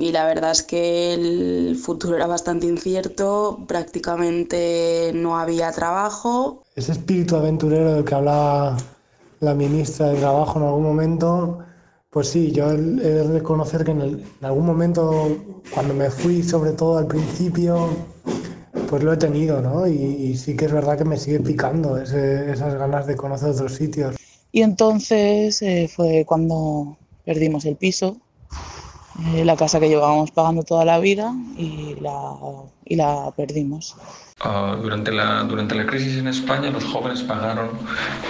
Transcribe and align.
y 0.00 0.12
la 0.12 0.24
verdad 0.24 0.52
es 0.52 0.62
que 0.62 1.12
el 1.12 1.76
futuro 1.76 2.14
era 2.14 2.28
bastante 2.28 2.68
incierto, 2.68 3.64
prácticamente 3.66 5.10
no 5.12 5.36
había 5.36 5.72
trabajo. 5.72 6.62
Ese 6.76 6.92
espíritu 6.92 7.34
aventurero 7.34 7.94
del 7.94 8.04
que 8.04 8.14
hablaba 8.14 8.76
la 9.40 9.54
ministra 9.54 10.10
de 10.10 10.20
Trabajo 10.20 10.60
en 10.60 10.66
algún 10.66 10.84
momento, 10.84 11.58
pues 12.10 12.28
sí, 12.28 12.52
yo 12.52 12.70
he 12.70 12.76
de 12.76 13.24
reconocer 13.24 13.84
que 13.84 13.90
en, 13.90 14.24
algún 14.40 14.66
momento, 14.66 15.36
cuando 15.74 15.94
me 15.94 16.10
fui, 16.10 16.44
sobre 16.44 16.72
todo 16.72 16.98
al 16.98 17.08
principio, 17.08 17.88
pues 18.88 19.02
lo 19.02 19.12
he 19.12 19.16
tenido, 19.16 19.60
¿no? 19.60 19.88
Y, 19.88 20.36
sí 20.36 20.56
que 20.56 20.66
es 20.66 20.72
verdad 20.72 20.96
que 20.96 21.04
me 21.04 21.16
sigue 21.16 21.40
picando 21.40 21.98
esas 21.98 22.74
ganas 22.74 23.08
de 23.08 23.16
conocer 23.16 23.50
otros 23.50 23.74
sitios. 23.74 24.14
Y 24.52 24.62
entonces 24.62 25.60
eh, 25.60 25.90
fue 25.92 26.24
cuando 26.24 26.96
perdimos 27.24 27.64
el 27.64 27.74
piso, 27.74 28.16
eh, 29.26 29.44
la 29.44 29.56
casa 29.56 29.80
que 29.80 29.88
llevábamos 29.88 30.30
pagando 30.30 30.62
toda 30.62 30.84
la 30.84 31.00
vida 31.00 31.34
y 31.56 31.96
la, 32.00 32.34
y 32.84 32.96
la 32.96 33.32
perdimos. 33.36 33.96
Ah, 34.40 34.78
durante, 34.80 35.10
la, 35.10 35.42
durante 35.42 35.74
la 35.74 35.84
crisis 35.84 36.18
en 36.18 36.28
España 36.28 36.70
los 36.70 36.84
jóvenes 36.84 37.22
pagaron 37.22 37.70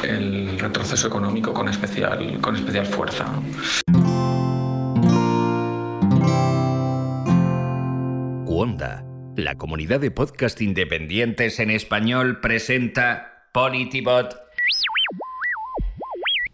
el 0.03 0.59
retroceso 0.59 1.07
económico 1.07 1.53
con 1.53 1.69
especial, 1.69 2.41
con 2.41 2.57
especial 2.57 2.87
fuerza. 2.87 3.27
Wanda, 8.47 9.05
la 9.37 9.57
comunidad 9.59 10.01
de 10.01 10.11
podcast 10.11 10.63
independientes 10.63 11.61
en 11.61 11.71
español, 11.71 12.41
presenta 12.41 13.51
Politibot. 13.53 14.37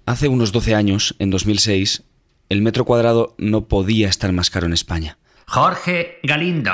Hace 0.07 0.29
unos 0.29 0.51
12 0.51 0.75
años, 0.75 1.15
en 1.21 1.31
2006, 1.31 2.03
el 2.49 2.63
metro 2.63 2.85
cuadrado 2.85 3.35
no 3.39 3.69
podía 3.69 4.09
estar 4.09 4.33
más 4.33 4.51
caro 4.51 4.67
en 4.67 4.73
España. 4.73 5.19
Jorge 5.47 6.19
Galindo. 6.23 6.73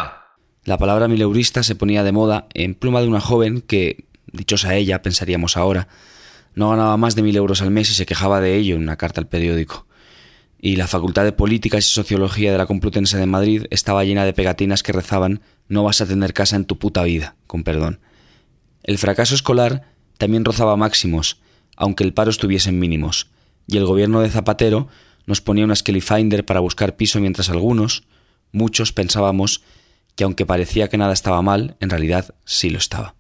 La 0.65 0.79
palabra 0.79 1.09
mileurista 1.09 1.63
se 1.63 1.75
ponía 1.75 2.05
de 2.05 2.13
moda 2.13 2.47
en 2.55 2.75
pluma 2.75 3.01
de 3.01 3.09
una 3.09 3.21
joven 3.21 3.63
que, 3.63 4.05
dichosa 4.33 4.75
ella, 4.75 5.03
pensaríamos 5.03 5.57
ahora, 5.57 5.89
no 6.55 6.71
ganaba 6.71 6.97
más 6.97 7.15
de 7.15 7.23
mil 7.23 7.37
euros 7.37 7.63
al 7.63 7.71
mes 7.71 7.91
y 7.91 7.95
se 7.95 8.07
quejaba 8.07 8.41
de 8.41 8.57
ello 8.57 8.77
en 8.77 8.83
una 8.83 8.97
carta 8.97 9.21
al 9.21 9.29
periódico. 9.29 9.87
Y 10.61 10.77
la 10.77 10.87
Facultad 10.87 11.25
de 11.25 11.33
Políticas 11.33 11.87
y 11.87 11.91
Sociología 11.91 12.53
de 12.53 12.59
la 12.59 12.67
Complutense 12.67 13.17
de 13.17 13.27
Madrid 13.27 13.65
estaba 13.71 14.05
llena 14.05 14.27
de 14.27 14.35
pegatinas 14.35 14.83
que 14.83 14.93
rezaban 14.93 15.41
No 15.69 15.85
vas 15.85 16.03
a 16.03 16.07
tener 16.07 16.35
casa 16.35 16.57
en 16.57 16.67
tu 16.67 16.79
puta 16.79 17.03
vida, 17.03 17.37
con 17.47 17.65
perdón. 17.65 18.01
El 18.83 18.99
fracaso 18.99 19.35
escolar 19.35 19.85
también 20.19 20.45
rozaba 20.45 20.77
máximos, 20.77 21.41
aunque 21.77 22.05
el 22.05 22.13
paro 22.13 22.31
estuviese 22.31 22.69
en 22.69 22.79
mínimos, 22.79 23.31
y 23.67 23.79
el 23.79 23.87
gobierno 23.87 24.21
de 24.21 24.29
Zapatero 24.29 24.89
nos 25.27 25.41
ponía 25.41 25.65
una 25.65 25.77
Skelly 25.77 26.01
Finder 26.01 26.45
para 26.45 26.61
buscar 26.61 26.97
piso 26.97 27.21
mientras 27.21 27.51
algunos, 27.51 28.05
muchos, 28.53 28.93
pensábamos 28.93 29.63
que 30.17 30.25
aunque 30.25 30.47
parecía 30.47 30.89
que 30.89 30.99
nada 30.99 31.13
estaba 31.13 31.43
mal, 31.43 31.77
en 31.81 31.91
realidad 31.91 32.35
sí 32.45 32.71
lo 32.71 32.79
estaba. 32.79 33.15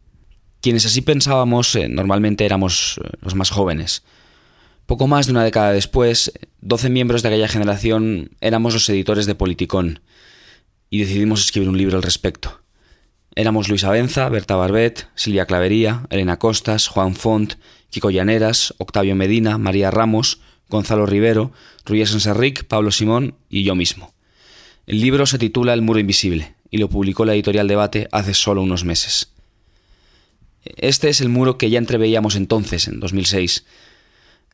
Quienes 0.60 0.84
así 0.84 1.00
pensábamos 1.00 1.74
eh, 1.74 1.88
normalmente 1.88 2.44
éramos 2.44 3.00
eh, 3.02 3.08
los 3.22 3.34
más 3.34 3.50
jóvenes. 3.50 4.02
Poco 4.86 5.06
más 5.06 5.26
de 5.26 5.32
una 5.32 5.44
década 5.44 5.72
después, 5.72 6.32
doce 6.60 6.90
miembros 6.90 7.22
de 7.22 7.28
aquella 7.28 7.48
generación 7.48 8.32
éramos 8.40 8.74
los 8.74 8.88
editores 8.88 9.24
de 9.26 9.34
Politicón 9.34 10.00
y 10.90 11.00
decidimos 11.00 11.44
escribir 11.44 11.68
un 11.68 11.78
libro 11.78 11.96
al 11.96 12.02
respecto. 12.02 12.60
Éramos 13.36 13.68
Luis 13.68 13.84
Abenza, 13.84 14.28
Berta 14.28 14.56
Barbet, 14.56 15.08
Silvia 15.14 15.46
Clavería, 15.46 16.06
Elena 16.10 16.38
Costas, 16.38 16.88
Juan 16.88 17.14
Font, 17.14 17.54
Kiko 17.88 18.10
Llaneras, 18.10 18.74
Octavio 18.78 19.14
Medina, 19.14 19.56
María 19.56 19.90
Ramos, 19.90 20.40
Gonzalo 20.70 21.04
Rivero, 21.04 21.52
Ruiz 21.84 22.10
Sanserric, 22.10 22.64
Pablo 22.64 22.90
Simón 22.90 23.34
y 23.50 23.64
yo 23.64 23.74
mismo. 23.74 24.14
El 24.86 25.00
libro 25.00 25.26
se 25.26 25.38
titula 25.38 25.74
El 25.74 25.82
muro 25.82 25.98
invisible 25.98 26.54
y 26.70 26.78
lo 26.78 26.88
publicó 26.88 27.24
la 27.24 27.34
editorial 27.34 27.68
Debate 27.68 28.08
hace 28.12 28.32
solo 28.32 28.62
unos 28.62 28.84
meses. 28.84 29.32
Este 30.64 31.08
es 31.08 31.20
el 31.20 31.28
muro 31.28 31.58
que 31.58 31.70
ya 31.70 31.78
entreveíamos 31.78 32.36
entonces, 32.36 32.88
en 32.88 33.00
2006. 33.00 33.64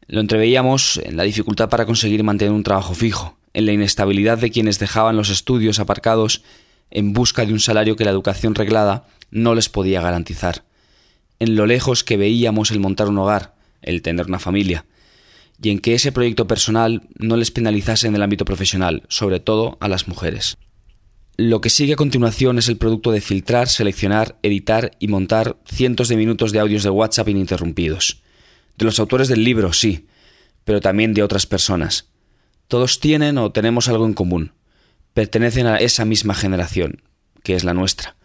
Lo 0.09 0.21
entreveíamos 0.21 0.99
en 1.05 1.17
la 1.17 1.25
dificultad 1.25 1.69
para 1.69 1.87
conseguir 1.87 2.23
mantener 2.25 2.53
un 2.53 2.63
trabajo 2.63 2.95
fijo, 2.95 3.37
en 3.53 3.67
la 3.67 3.73
inestabilidad 3.73 4.39
de 4.39 4.51
quienes 4.51 4.79
dejaban 4.79 5.17
los 5.17 5.31
estudios 5.31 5.79
aparcados 5.79 6.43
en 6.91 7.13
busca 7.13 7.45
de 7.45 7.53
un 7.53 7.61
salario 7.61 7.97
que 7.97 8.05
la 8.05 8.11
educación 8.11 8.55
reglada 8.55 9.09
no 9.31 9.55
les 9.55 9.69
podía 9.69 10.01
garantizar, 10.01 10.65
en 11.39 11.57
lo 11.57 11.67
lejos 11.67 12.05
que 12.05 12.17
veíamos 12.17 12.71
el 12.71 12.81
montar 12.81 13.09
un 13.09 13.19
hogar, 13.19 13.55
el 13.83 14.03
tener 14.03 14.27
una 14.27 14.39
familia, 14.39 14.85
y 15.63 15.71
en 15.71 15.79
que 15.79 15.95
ese 15.95 16.13
proyecto 16.13 16.47
personal 16.47 17.09
no 17.19 17.37
les 17.37 17.51
penalizase 17.51 18.07
en 18.07 18.15
el 18.15 18.23
ámbito 18.23 18.45
profesional, 18.45 19.03
sobre 19.09 19.41
todo 19.41 19.79
a 19.81 19.89
las 19.89 20.09
mujeres. 20.09 20.59
Lo 21.39 21.61
que 21.61 21.71
sigue 21.71 21.95
a 21.95 21.97
continuación 21.97 22.59
es 22.59 22.69
el 22.69 22.79
producto 22.79 23.13
de 23.13 23.21
filtrar, 23.21 23.69
seleccionar, 23.69 24.39
editar 24.43 24.93
y 24.99 25.09
montar 25.09 25.59
cientos 25.67 26.09
de 26.09 26.17
minutos 26.17 26.53
de 26.53 26.61
audios 26.61 26.83
de 26.83 26.91
WhatsApp 26.91 27.29
ininterrumpidos. 27.29 28.23
De 28.79 28.87
los 28.87 28.99
autores 28.99 29.29
del 29.29 29.45
libro, 29.45 29.73
sí, 29.73 30.07
pero 30.65 30.81
también 30.81 31.15
de 31.15 31.23
otras 31.23 31.47
personas. 31.47 32.09
Todos 32.69 33.01
tienen 33.01 33.39
o 33.39 33.53
tenemos 33.53 33.89
algo 33.89 34.07
en 34.07 34.15
común. 34.15 34.53
Pertenecen 35.13 35.67
a 35.67 35.77
esa 35.77 36.05
misma 36.05 36.35
generación, 36.35 37.03
que 37.43 37.55
es 37.55 37.65
la 37.65 37.75
nuestra. 37.75 38.17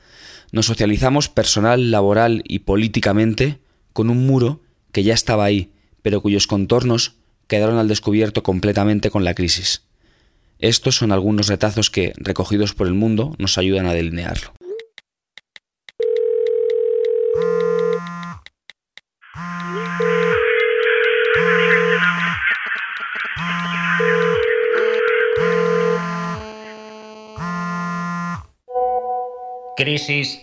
Nos 0.52 0.66
socializamos 0.66 1.30
personal, 1.30 1.92
laboral 1.92 2.44
y 2.46 2.60
políticamente 2.60 3.60
con 3.94 4.10
un 4.10 4.26
muro 4.26 4.62
que 4.92 5.04
ya 5.04 5.14
estaba 5.14 5.46
ahí, 5.46 5.72
pero 6.02 6.22
cuyos 6.22 6.48
contornos 6.48 7.21
quedaron 7.52 7.80
al 7.80 7.90
descubierto 7.90 8.44
completamente 8.44 9.10
con 9.10 9.26
la 9.26 9.34
crisis. 9.34 9.84
Estos 10.60 10.96
son 10.96 11.12
algunos 11.12 11.50
retazos 11.50 11.90
que, 11.90 12.14
recogidos 12.16 12.74
por 12.74 12.88
el 12.88 12.94
mundo, 12.94 13.36
nos 13.40 13.58
ayudan 13.58 13.88
a 13.88 13.94
delinearlo. 13.94 14.54
Crisis. 29.76 30.40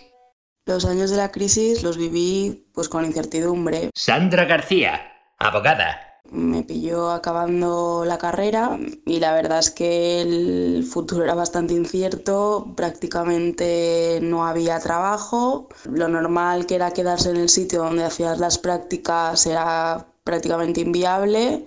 Los 0.66 0.84
años 0.84 1.10
de 1.10 1.16
la 1.16 1.30
crisis 1.30 1.82
los 1.82 1.96
viví 1.96 2.68
pues 2.74 2.90
con 2.90 3.06
incertidumbre. 3.06 3.88
Sandra 3.94 4.44
García, 4.44 5.10
abogada 5.38 6.07
me 6.30 6.62
pilló 6.62 7.10
acabando 7.10 8.04
la 8.06 8.18
carrera 8.18 8.78
y 9.06 9.20
la 9.20 9.32
verdad 9.32 9.60
es 9.60 9.70
que 9.70 10.20
el 10.22 10.84
futuro 10.84 11.24
era 11.24 11.34
bastante 11.34 11.74
incierto, 11.74 12.72
prácticamente 12.76 14.18
no 14.22 14.46
había 14.46 14.78
trabajo, 14.80 15.68
lo 15.84 16.08
normal 16.08 16.66
que 16.66 16.76
era 16.76 16.92
quedarse 16.92 17.30
en 17.30 17.36
el 17.36 17.48
sitio 17.48 17.82
donde 17.82 18.04
hacías 18.04 18.38
las 18.38 18.58
prácticas 18.58 19.46
era 19.46 20.06
prácticamente 20.24 20.80
inviable. 20.80 21.64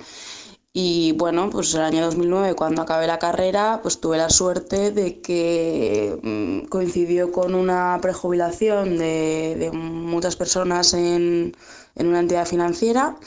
Y 0.73 1.11
bueno, 1.17 1.49
pues 1.49 1.73
el 1.75 1.81
año 1.81 2.05
2009 2.05 2.55
cuando 2.55 2.81
acabé 2.81 3.05
la 3.05 3.19
carrera 3.19 3.79
pues 3.81 3.99
tuve 3.99 4.17
la 4.17 4.29
suerte 4.29 4.91
de 4.91 5.19
que 5.19 6.17
mm, 6.23 6.69
coincidió 6.69 7.31
con 7.33 7.55
una 7.55 7.99
prejubilación 8.01 8.97
de, 8.97 9.57
de 9.59 9.71
muchas 9.71 10.37
personas 10.37 10.93
en, 10.93 11.57
en 11.95 12.07
una 12.07 12.19
entidad 12.19 12.45
financiera 12.45 13.17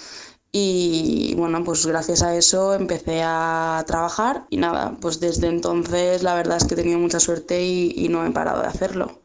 y 0.56 1.34
bueno, 1.34 1.64
pues 1.64 1.84
gracias 1.84 2.22
a 2.22 2.36
eso 2.36 2.74
empecé 2.74 3.22
a 3.24 3.82
trabajar 3.88 4.46
y 4.50 4.58
nada, 4.58 4.96
pues 5.00 5.18
desde 5.18 5.48
entonces 5.48 6.22
la 6.22 6.36
verdad 6.36 6.58
es 6.58 6.64
que 6.64 6.74
he 6.74 6.76
tenido 6.76 7.00
mucha 7.00 7.18
suerte 7.18 7.64
y, 7.64 8.08
no 8.08 8.24
he 8.24 8.30
parado 8.30 8.62
de 8.62 8.68
hacerlo. 8.68 9.18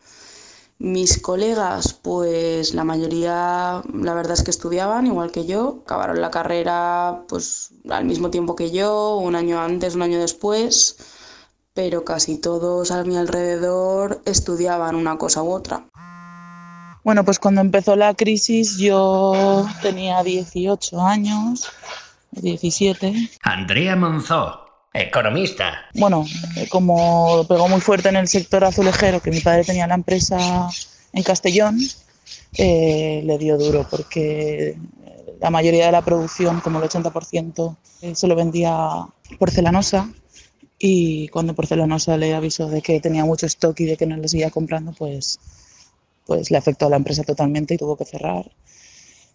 Mis 0.79 1.21
colegas, 1.21 1.93
pues 1.93 2.73
la 2.73 2.83
mayoría, 2.83 3.83
la 3.93 4.13
verdad 4.15 4.33
es 4.33 4.43
que 4.43 4.49
estudiaban 4.49 5.05
igual 5.05 5.31
que 5.31 5.45
yo, 5.45 5.81
acabaron 5.83 6.19
la 6.19 6.31
carrera 6.31 7.25
pues 7.27 7.73
al 7.91 8.05
mismo 8.05 8.31
tiempo 8.31 8.55
que 8.55 8.71
yo, 8.71 9.17
un 9.17 9.35
año 9.35 9.61
antes, 9.61 9.93
un 9.93 10.01
año 10.01 10.19
después, 10.19 10.97
pero 11.75 12.05
casi 12.05 12.39
todos 12.39 12.89
a 12.89 13.03
mi 13.03 13.17
alrededor 13.17 14.23
estudiaban 14.25 14.95
una 14.95 15.19
cosa 15.19 15.43
u 15.43 15.51
otra. 15.51 15.88
Bueno, 17.09 17.25
pues 17.25 17.39
cuando 17.39 17.61
empezó 17.61 17.95
la 17.95 18.13
crisis 18.13 18.77
yo 18.77 19.65
tenía 19.81 20.21
18 20.21 21.01
años, 21.01 21.67
17. 22.33 23.31
Andrea 23.41 23.95
Monzó, 23.95 24.67
economista. 24.93 25.89
Bueno, 25.95 26.23
eh, 26.55 26.67
como 26.69 27.47
pegó 27.47 27.67
muy 27.67 27.81
fuerte 27.81 28.09
en 28.09 28.15
el 28.17 28.27
sector 28.27 28.63
azulejero, 28.63 29.21
que 29.21 29.31
mi 29.31 29.39
padre 29.39 29.63
tenía 29.63 29.87
la 29.87 29.95
empresa 29.95 30.69
en 31.11 31.23
Castellón, 31.23 31.79
eh, 32.59 33.23
le 33.25 33.39
dio 33.39 33.57
duro 33.57 33.87
porque 33.89 34.77
la 35.41 35.49
mayoría 35.49 35.87
de 35.87 35.91
la 35.91 36.05
producción, 36.05 36.59
como 36.59 36.77
el 36.77 36.87
80%, 36.87 37.75
eh, 38.03 38.13
se 38.13 38.27
lo 38.27 38.35
vendía 38.35 39.07
porcelanosa 39.39 40.07
y 40.77 41.27
cuando 41.29 41.55
porcelanosa 41.55 42.17
le 42.17 42.35
avisó 42.35 42.69
de 42.69 42.83
que 42.83 42.99
tenía 42.99 43.25
mucho 43.25 43.47
stock 43.47 43.79
y 43.79 43.85
de 43.85 43.97
que 43.97 44.05
no 44.05 44.15
le 44.15 44.27
seguía 44.27 44.51
comprando, 44.51 44.91
pues 44.91 45.39
pues 46.29 46.51
le 46.51 46.57
afectó 46.57 46.85
a 46.85 46.89
la 46.91 46.95
empresa 46.95 47.23
totalmente 47.23 47.73
y 47.73 47.77
tuvo 47.77 47.97
que 47.97 48.05
cerrar. 48.05 48.51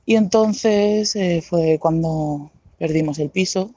Y 0.07 0.15
entonces 0.15 1.17
eh, 1.17 1.43
fue 1.43 1.81
cuando 1.81 2.53
perdimos 2.79 3.19
el 3.19 3.31
piso, 3.31 3.73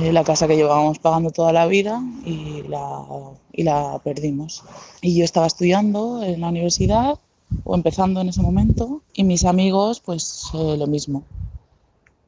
eh, 0.00 0.10
la 0.10 0.24
casa 0.24 0.48
que 0.48 0.56
llevábamos 0.56 0.98
pagando 1.00 1.30
toda 1.32 1.52
la 1.52 1.66
vida 1.66 2.02
y 2.24 2.62
la, 2.62 3.04
y 3.52 3.62
la 3.62 4.00
perdimos. 4.02 4.64
Y 5.02 5.18
yo 5.18 5.22
estaba 5.22 5.46
estudiando 5.46 6.22
en 6.22 6.40
la 6.40 6.48
universidad 6.48 7.18
o 7.64 7.74
empezando 7.74 8.22
en 8.22 8.30
ese 8.30 8.40
momento 8.40 9.02
y 9.12 9.24
mis 9.24 9.44
amigos 9.44 10.00
pues 10.00 10.44
eh, 10.54 10.76
lo 10.78 10.86
mismo. 10.86 11.24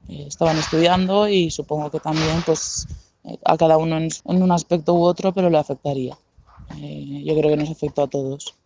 Estaban 0.08 0.58
estudiando 0.58 1.26
y 1.26 1.50
supongo 1.50 1.90
que 1.90 2.00
también 2.00 2.42
pues 2.44 2.86
a 3.46 3.56
cada 3.56 3.78
uno 3.78 3.96
en, 3.96 4.08
en, 4.26 4.42
un 4.42 4.52
aspecto 4.52 4.92
u 4.92 5.04
otro, 5.04 5.32
pero 5.32 5.48
le 5.48 5.56
afectaría. 5.56 6.18
yo 6.76 7.34
creo 7.34 7.50
que 7.50 7.56
nos 7.56 7.70
afectó 7.70 8.02
a 8.02 8.08
todos. 8.08 8.59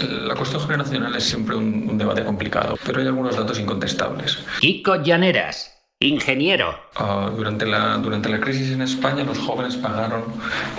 La 0.00 0.34
cuestión 0.34 0.62
generacional 0.62 1.14
es 1.14 1.24
siempre 1.24 1.56
un, 1.56 1.88
un 1.88 1.98
debate 1.98 2.24
complicado, 2.24 2.76
pero 2.84 3.00
hay 3.00 3.06
algunos 3.06 3.36
datos 3.36 3.58
incontestables. 3.58 4.38
Kiko 4.60 5.02
Llaneras, 5.02 5.72
Ingeniero. 6.02 6.78
Uh, 6.98 7.30
durante, 7.30 7.64
la, 7.64 7.96
durante 7.98 8.28
la 8.28 8.40
crisis 8.40 8.72
en 8.72 8.82
España 8.82 9.24
los 9.24 9.38
jóvenes 9.38 9.76
pagaron 9.76 10.24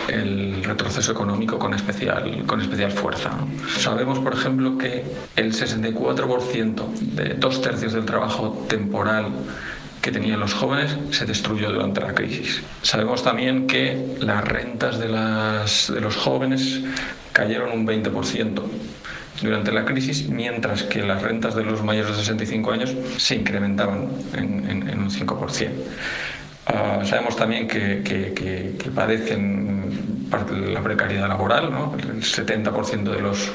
el 0.07 0.63
retroceso 0.63 1.11
económico 1.11 1.57
con 1.57 1.73
especial, 1.73 2.43
con 2.45 2.61
especial 2.61 2.91
fuerza. 2.91 3.31
Sabemos, 3.77 4.19
por 4.19 4.33
ejemplo, 4.33 4.77
que 4.77 5.03
el 5.35 5.53
64% 5.53 6.87
de 6.93 7.33
dos 7.35 7.61
tercios 7.61 7.93
del 7.93 8.05
trabajo 8.05 8.65
temporal 8.67 9.27
que 10.03 10.11
tenían 10.11 10.41
los 10.41 10.53
jóvenes 10.53 10.97
se 11.11 11.25
destruyó 11.25 11.71
durante 11.71 12.01
la 12.01 12.13
crisis. 12.13 12.61
Sabemos 12.81 13.23
también 13.23 13.67
que 13.67 14.17
las 14.19 14.43
rentas 14.43 14.99
de, 14.99 15.07
las, 15.07 15.89
de 15.91 16.01
los 16.01 16.17
jóvenes 16.17 16.81
cayeron 17.31 17.71
un 17.71 17.87
20% 17.87 18.61
durante 19.41 19.71
la 19.71 19.85
crisis, 19.85 20.27
mientras 20.27 20.83
que 20.83 21.03
las 21.03 21.21
rentas 21.21 21.55
de 21.55 21.63
los 21.63 21.81
mayores 21.83 22.11
de 22.11 22.17
65 22.17 22.71
años 22.71 22.93
se 23.15 23.35
incrementaban 23.35 24.09
en, 24.33 24.69
en, 24.69 24.89
en 24.89 24.99
un 24.99 25.09
5%. 25.09 25.69
Uh, 26.65 27.05
sabemos 27.05 27.37
también 27.37 27.67
que, 27.69 28.03
que, 28.03 28.33
que, 28.33 28.75
que, 28.77 28.89
padecen 28.89 30.29
la 30.73 30.81
precariedad 30.81 31.29
laboral, 31.29 31.71
¿no? 31.71 31.95
el 31.97 32.21
70% 32.21 33.03
de 33.03 33.21
los, 33.21 33.51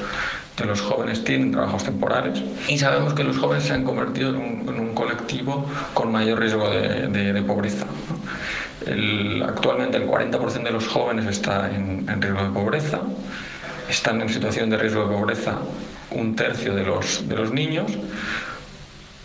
de 0.59 0.65
los 0.65 0.81
jóvenes 0.81 1.23
tienen 1.23 1.51
trabajos 1.51 1.83
temporales 1.83 2.41
y 2.67 2.77
sabemos 2.77 3.13
que 3.13 3.23
los 3.23 3.37
jóvenes 3.37 3.63
se 3.63 3.73
han 3.73 3.83
convertido 3.83 4.29
en 4.29 4.35
un, 4.35 4.69
en 4.69 4.79
un 4.79 4.93
colectivo 4.93 5.65
con 5.93 6.11
mayor 6.11 6.39
riesgo 6.39 6.69
de, 6.69 7.07
de, 7.07 7.33
de 7.33 7.41
pobreza. 7.41 7.85
El, 8.85 9.43
actualmente 9.43 9.97
el 9.97 10.07
40% 10.07 10.63
de 10.63 10.71
los 10.71 10.87
jóvenes 10.87 11.25
está 11.25 11.69
en, 11.69 12.05
en 12.09 12.21
riesgo 12.21 12.43
de 12.43 12.49
pobreza 12.49 13.01
están 13.89 14.21
en 14.21 14.29
situación 14.29 14.69
de 14.69 14.77
riesgo 14.77 15.05
de 15.07 15.15
pobreza 15.15 15.57
un 16.11 16.35
tercio 16.35 16.75
de 16.75 16.83
los, 16.83 17.27
de 17.27 17.35
los 17.35 17.51
niños, 17.51 17.91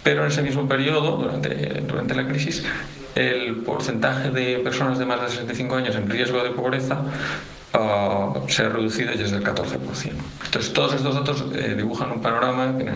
pero 0.03 0.23
en 0.23 0.29
ese 0.29 0.43
mismo 0.43 0.69
periodo, 0.69 1.17
durante, 1.17 1.49
durante 1.87 2.15
la 2.15 2.27
crisis, 2.27 2.65
el 3.15 3.57
porcentaje 3.57 4.31
de 4.31 4.59
personas 4.59 4.99
de 4.99 5.07
más 5.07 5.21
de 5.23 5.29
65 5.29 5.77
años 5.77 5.97
en 5.97 6.09
riesgo 6.09 6.43
de 6.43 6.51
pobreza 6.51 7.03
uh, 7.75 8.49
se 8.49 8.63
ha 8.63 8.69
reducido 8.69 9.13
desde 9.17 9.37
el 9.37 9.45
14%. 9.45 10.13
Entonces, 10.45 10.73
todos 10.73 10.95
estos 10.95 11.15
datos 11.15 11.45
eh, 11.55 11.75
dibujan 11.77 12.13
un 12.13 12.21
panorama 12.21 12.65
en 12.65 12.89
el, 12.89 12.95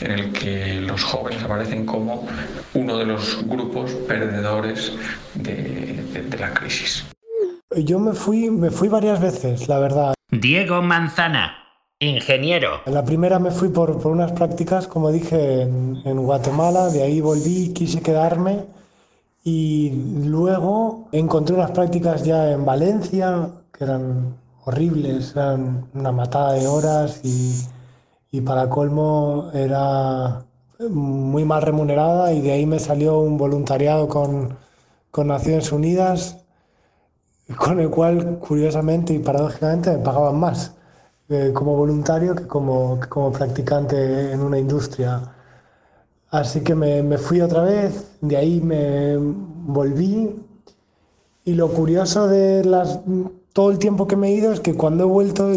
en 0.00 0.10
el, 0.10 0.32
que 0.32 0.80
los 0.80 1.02
jóvenes 1.04 1.42
aparecen 1.42 1.86
como 1.86 2.26
uno 2.74 2.98
de 2.98 3.06
los 3.06 3.46
grupos 3.46 3.92
perdedores 4.06 4.92
de, 5.34 6.02
de, 6.12 6.22
de 6.22 6.38
la 6.38 6.52
crisis. 6.52 7.04
Yo 7.76 7.98
me 7.98 8.12
fui, 8.12 8.50
me 8.50 8.70
fui 8.70 8.88
varias 8.88 9.20
veces, 9.20 9.68
la 9.68 9.78
verdad. 9.78 10.14
Diego 10.30 10.82
Manzana, 10.82 11.52
ingeniero. 12.00 12.80
En 12.86 12.94
la 12.94 13.04
primera 13.04 13.38
me 13.38 13.50
fui 13.50 13.68
por, 13.68 14.00
por 14.00 14.12
unas 14.12 14.32
prácticas, 14.32 14.86
como 14.86 15.10
dije, 15.10 15.62
en, 15.62 16.00
en, 16.04 16.18
Guatemala, 16.18 16.88
de 16.88 17.02
ahí 17.02 17.20
volví, 17.20 17.72
quise 17.74 18.00
quedarme 18.00 18.64
y 19.44 19.90
luego 20.24 21.08
encontré 21.12 21.54
unas 21.54 21.70
prácticas 21.70 22.24
ya 22.24 22.50
en 22.50 22.64
Valencia, 22.64 23.50
que 23.78 23.84
eran 23.84 24.36
horribles, 24.64 25.32
eran 25.36 25.88
una 25.94 26.10
matada 26.10 26.54
de 26.54 26.66
horas 26.66 27.20
y, 27.22 27.54
y 28.32 28.40
para 28.40 28.68
colmo 28.68 29.50
era 29.54 30.44
muy 30.90 31.44
mal 31.44 31.62
remunerada 31.62 32.32
y 32.32 32.40
de 32.40 32.52
ahí 32.52 32.66
me 32.66 32.80
salió 32.80 33.20
un 33.20 33.38
voluntariado 33.38 34.08
con, 34.08 34.56
con 35.12 35.28
Naciones 35.28 35.70
Unidas 35.70 36.38
con 37.56 37.80
el 37.80 37.88
cual, 37.88 38.38
curiosamente 38.40 39.14
y 39.14 39.20
paradójicamente, 39.20 39.96
me 39.96 39.98
pagaban 40.04 40.38
más 40.38 40.74
eh, 41.28 41.52
como 41.54 41.76
voluntario 41.76 42.34
que 42.34 42.46
como, 42.46 43.00
como 43.08 43.32
practicante 43.32 44.32
en 44.32 44.40
una 44.42 44.58
industria. 44.58 45.22
Así 46.30 46.60
que 46.60 46.74
me, 46.74 47.02
me, 47.02 47.16
fui 47.16 47.40
otra 47.40 47.62
vez, 47.62 48.18
de 48.20 48.36
ahí 48.36 48.60
me 48.60 49.16
volví 49.16 50.38
y 51.44 51.54
lo 51.54 51.68
curioso 51.70 52.28
de 52.28 52.64
las, 52.64 53.00
todo 53.58 53.72
el 53.72 53.80
tiempo 53.80 54.06
que 54.06 54.14
me 54.14 54.28
he 54.28 54.34
ido 54.34 54.52
es 54.52 54.60
que 54.60 54.74
cuando 54.74 55.02
he 55.02 55.06
vuelto 55.08 55.50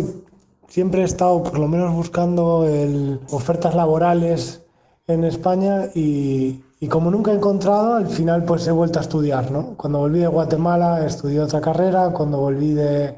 siempre 0.68 1.02
he 1.02 1.04
estado 1.04 1.44
por 1.44 1.60
lo 1.60 1.68
menos 1.68 1.94
buscando 1.94 2.68
el, 2.68 3.20
ofertas 3.30 3.76
laborales 3.76 4.64
en 5.06 5.24
España 5.24 5.84
y, 5.94 6.62
y 6.80 6.88
como 6.88 7.12
nunca 7.12 7.32
he 7.32 7.36
encontrado, 7.36 7.94
al 7.94 8.08
final 8.08 8.44
pues 8.44 8.66
he 8.66 8.72
vuelto 8.72 8.98
a 8.98 9.04
estudiar, 9.04 9.52
¿no? 9.52 9.76
Cuando 9.78 10.00
volví 10.00 10.18
de 10.18 10.26
Guatemala 10.26 11.06
estudié 11.06 11.42
otra 11.42 11.62
carrera, 11.62 12.10
cuando 12.10 12.40
volví 12.40 12.74
de, 12.74 13.14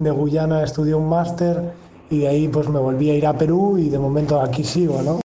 de 0.00 0.10
Guyana 0.10 0.64
estudié 0.64 0.96
un 0.96 1.08
máster 1.08 1.70
y 2.10 2.18
de 2.18 2.26
ahí 2.26 2.48
pues 2.48 2.68
me 2.68 2.80
volví 2.80 3.10
a 3.10 3.14
ir 3.14 3.28
a 3.28 3.38
Perú 3.38 3.78
y 3.78 3.88
de 3.88 4.00
momento 4.00 4.40
aquí 4.40 4.64
sigo, 4.64 5.00
¿no? 5.00 5.20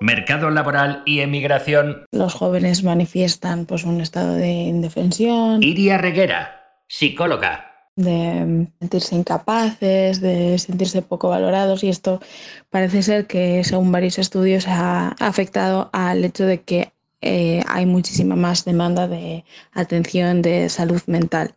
Mercado 0.00 0.48
laboral 0.48 1.02
y 1.04 1.20
emigración. 1.20 2.06
Los 2.10 2.32
jóvenes 2.32 2.84
manifiestan 2.84 3.66
pues 3.66 3.84
un 3.84 4.00
estado 4.00 4.32
de 4.32 4.48
indefensión. 4.48 5.62
Iria 5.62 5.98
Reguera, 5.98 6.65
psicóloga 6.88 7.76
de 7.96 8.68
sentirse 8.78 9.16
incapaces, 9.16 10.20
de 10.20 10.58
sentirse 10.58 11.00
poco 11.00 11.30
valorados 11.30 11.82
y 11.82 11.88
esto 11.88 12.20
parece 12.68 13.02
ser 13.02 13.26
que 13.26 13.64
según 13.64 13.90
varios 13.90 14.18
estudios 14.18 14.68
ha 14.68 15.08
afectado 15.18 15.88
al 15.92 16.24
hecho 16.24 16.44
de 16.44 16.60
que 16.60 16.92
eh, 17.22 17.62
hay 17.66 17.86
muchísima 17.86 18.36
más 18.36 18.66
demanda 18.66 19.08
de 19.08 19.44
atención 19.72 20.42
de 20.42 20.68
salud 20.68 21.00
mental. 21.06 21.54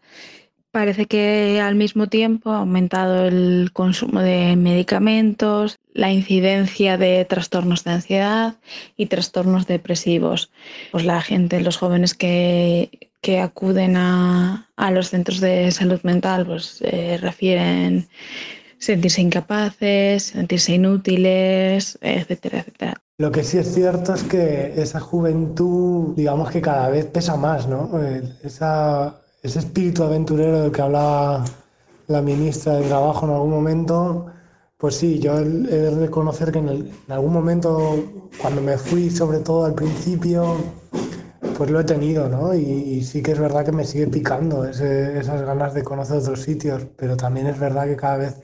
Parece 0.72 1.08
que 1.08 1.60
al 1.62 1.76
mismo 1.76 2.08
tiempo 2.08 2.52
ha 2.52 2.60
aumentado 2.60 3.28
el 3.28 3.72
consumo 3.74 4.22
de 4.22 4.56
medicamentos, 4.56 5.78
la 5.94 6.12
incidencia 6.12 6.98
de 6.98 7.26
trastornos 7.26 7.84
de 7.84 7.92
ansiedad 7.92 8.56
y 8.96 9.08
trastornos 9.08 9.66
depresivos. 9.66 10.52
Pues 10.92 11.06
la 11.06 11.22
gente, 11.22 11.60
los 11.62 11.78
jóvenes 11.78 12.14
que, 12.14 13.09
que 13.22 13.40
acuden 13.40 13.98
a, 13.98 14.70
a, 14.76 14.92
los 14.92 15.10
centros 15.10 15.40
de 15.40 15.72
salud 15.72 16.00
mental, 16.04 16.46
pues 16.46 16.80
eh, 16.82 17.18
refieren 17.22 18.08
sentirse 18.78 19.22
incapaces, 19.22 20.24
sentirse 20.24 20.74
inútiles, 20.74 21.98
etcétera, 22.02 22.60
etcétera. 22.60 23.02
Lo 23.18 23.32
que 23.32 23.44
sí 23.44 23.58
es 23.58 23.74
cierto 23.74 24.14
es 24.14 24.24
que 24.24 24.82
esa 24.82 25.02
juventud, 25.02 26.16
digamos 26.16 26.52
que 26.52 26.62
cada 26.62 26.90
vez 26.90 27.06
pesa 27.06 27.36
más, 27.36 27.68
¿no? 27.68 27.92
Esa, 28.44 29.20
ese 29.44 29.60
espíritu 29.60 30.04
aventurero 30.04 30.62
del 30.62 30.72
que 30.72 30.82
hablaba 30.82 31.44
la 32.08 32.22
ministra 32.22 32.76
de 32.76 32.88
Trabajo 32.88 33.26
en 33.26 33.34
algún 33.34 33.52
momento, 33.52 34.28
pues 34.78 34.96
sí, 34.96 35.20
yo 35.20 35.38
he 35.38 35.44
de 35.44 36.00
reconocer 36.00 36.54
que 36.54 36.60
en, 36.60 36.70
el, 36.70 36.92
en, 37.08 37.12
algún 37.12 37.34
momento, 37.34 38.02
cuando 38.42 38.62
me 38.62 38.78
fui, 38.78 39.10
sobre 39.10 39.40
todo 39.40 39.66
al 39.66 39.76
principio, 39.76 40.56
pues 41.58 41.70
lo 41.70 41.80
he 41.80 41.84
tenido, 41.84 42.30
¿no? 42.30 42.54
Y, 42.54 42.62
y 42.62 43.04
sí 43.04 43.22
que 43.22 43.32
es 43.32 43.40
verdad 43.40 43.66
que 43.66 43.72
me 43.72 43.86
sigue 43.86 44.08
picando 44.08 44.66
ese, 44.66 45.18
esas 45.18 45.42
ganas 45.42 45.74
de 45.74 45.84
conocer 45.84 46.18
otros 46.18 46.42
sitios, 46.42 46.86
pero 46.98 47.18
también 47.18 47.48
es 47.48 47.60
verdad 47.60 47.86
que 47.86 47.96
cada 47.96 48.18
vez 48.18 48.42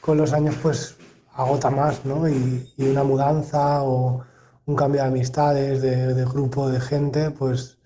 con 0.00 0.18
los 0.18 0.32
años, 0.32 0.56
pues 0.62 0.96
agota 1.34 1.70
más, 1.70 2.04
¿no? 2.04 2.28
Y, 2.28 2.68
y 2.76 2.88
una 2.88 3.04
mudanza 3.04 3.82
o 3.82 4.24
un 4.66 4.76
cambio 4.76 5.02
de 5.02 5.08
amistades, 5.08 5.82
de, 5.82 6.14
de 6.14 6.24
grupo, 6.24 6.68
de 6.68 6.80
gente, 6.80 7.30
pues 7.30 7.78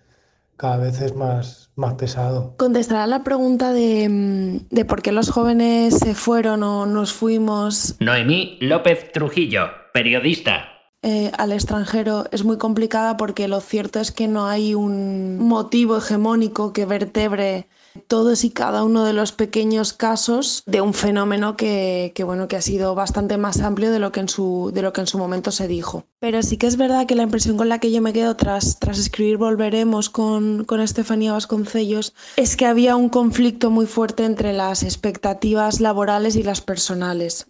cada 0.56 0.78
vez 0.78 1.00
es 1.00 1.14
más, 1.14 1.70
más 1.76 1.94
pesado. 1.94 2.54
Contestará 2.56 3.06
la 3.06 3.22
pregunta 3.22 3.72
de, 3.72 4.60
de, 4.70 4.84
por 4.84 5.02
qué 5.02 5.12
los 5.12 5.30
jóvenes 5.30 5.98
se 5.98 6.14
fueron 6.14 6.62
o 6.62 6.86
nos 6.86 7.12
fuimos. 7.12 7.96
Noemí 8.00 8.58
López 8.60 9.12
Trujillo, 9.12 9.68
periodista. 9.92 10.75
Eh, 11.02 11.30
al 11.38 11.52
extranjero 11.52 12.24
es 12.32 12.44
muy 12.44 12.58
complicada 12.58 13.16
porque 13.16 13.48
lo 13.48 13.60
cierto 13.60 14.00
es 14.00 14.10
que 14.10 14.28
no 14.28 14.46
hay 14.46 14.74
un 14.74 15.38
motivo 15.38 15.98
hegemónico 15.98 16.72
que 16.72 16.86
vertebre 16.86 17.68
todos 18.08 18.44
y 18.44 18.50
cada 18.50 18.84
uno 18.84 19.04
de 19.04 19.12
los 19.12 19.32
pequeños 19.32 19.92
casos 19.92 20.62
de 20.66 20.80
un 20.80 20.94
fenómeno 20.94 21.56
que, 21.56 22.12
bueno, 22.24 22.48
que 22.48 22.56
ha 22.56 22.62
sido 22.62 22.94
bastante 22.94 23.36
más 23.36 23.60
amplio 23.60 23.90
de 23.90 23.98
lo, 23.98 24.12
que 24.12 24.20
en 24.20 24.28
su, 24.28 24.70
de 24.74 24.82
lo 24.82 24.92
que 24.92 25.00
en 25.00 25.06
su 25.06 25.18
momento 25.18 25.50
se 25.50 25.68
dijo. 25.68 26.04
Pero 26.18 26.42
sí 26.42 26.56
que 26.56 26.66
es 26.66 26.76
verdad 26.76 27.06
que 27.06 27.14
la 27.14 27.22
impresión 27.22 27.56
con 27.56 27.68
la 27.68 27.78
que 27.78 27.92
yo 27.92 28.02
me 28.02 28.12
quedo 28.12 28.36
tras, 28.36 28.78
tras 28.78 28.98
escribir 28.98 29.36
Volveremos 29.36 30.10
con, 30.10 30.64
con 30.64 30.80
Estefanía 30.80 31.32
Vasconcellos 31.32 32.14
es 32.36 32.56
que 32.56 32.66
había 32.66 32.96
un 32.96 33.08
conflicto 33.08 33.70
muy 33.70 33.86
fuerte 33.86 34.24
entre 34.24 34.52
las 34.52 34.82
expectativas 34.82 35.80
laborales 35.80 36.36
y 36.36 36.42
las 36.42 36.60
personales 36.60 37.46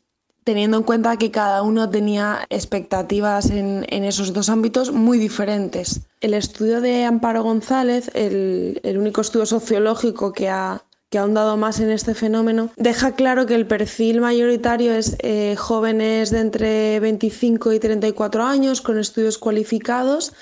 teniendo 0.47 0.77
en 0.77 0.85
cuenta 0.85 1.17
que 1.17 1.33
cada 1.33 1.63
uno 1.63 1.91
tenía 1.91 2.47
expectativas 2.51 3.51
en, 3.51 3.85
esos 4.05 4.33
dos 4.33 4.49
ámbitos 4.49 4.93
muy 4.93 5.19
diferentes. 5.19 6.03
El 6.21 6.35
estudio 6.35 6.81
de 6.81 7.05
Amparo 7.05 7.43
González, 7.43 8.13
el, 8.15 8.81
único 8.97 9.23
estudio 9.23 9.45
sociológico 9.45 10.33
que 10.33 10.49
ha, 10.49 10.85
ahondado 11.19 11.57
más 11.57 11.81
en 11.81 11.91
este 11.91 12.15
fenómeno, 12.15 12.71
deja 12.77 13.13
claro 13.13 13.47
que 13.47 13.55
el 13.55 13.67
perfil 13.67 14.21
mayoritario 14.21 14.95
es 14.95 15.17
eh, 15.21 15.57
jóvenes 15.57 16.31
de 16.31 16.41
entre 16.41 17.01
25 17.01 17.73
y 17.73 17.81
34 17.81 18.45
años 18.45 18.83
con 18.83 18.99
estudios 18.99 19.39
cualificados 19.39 20.35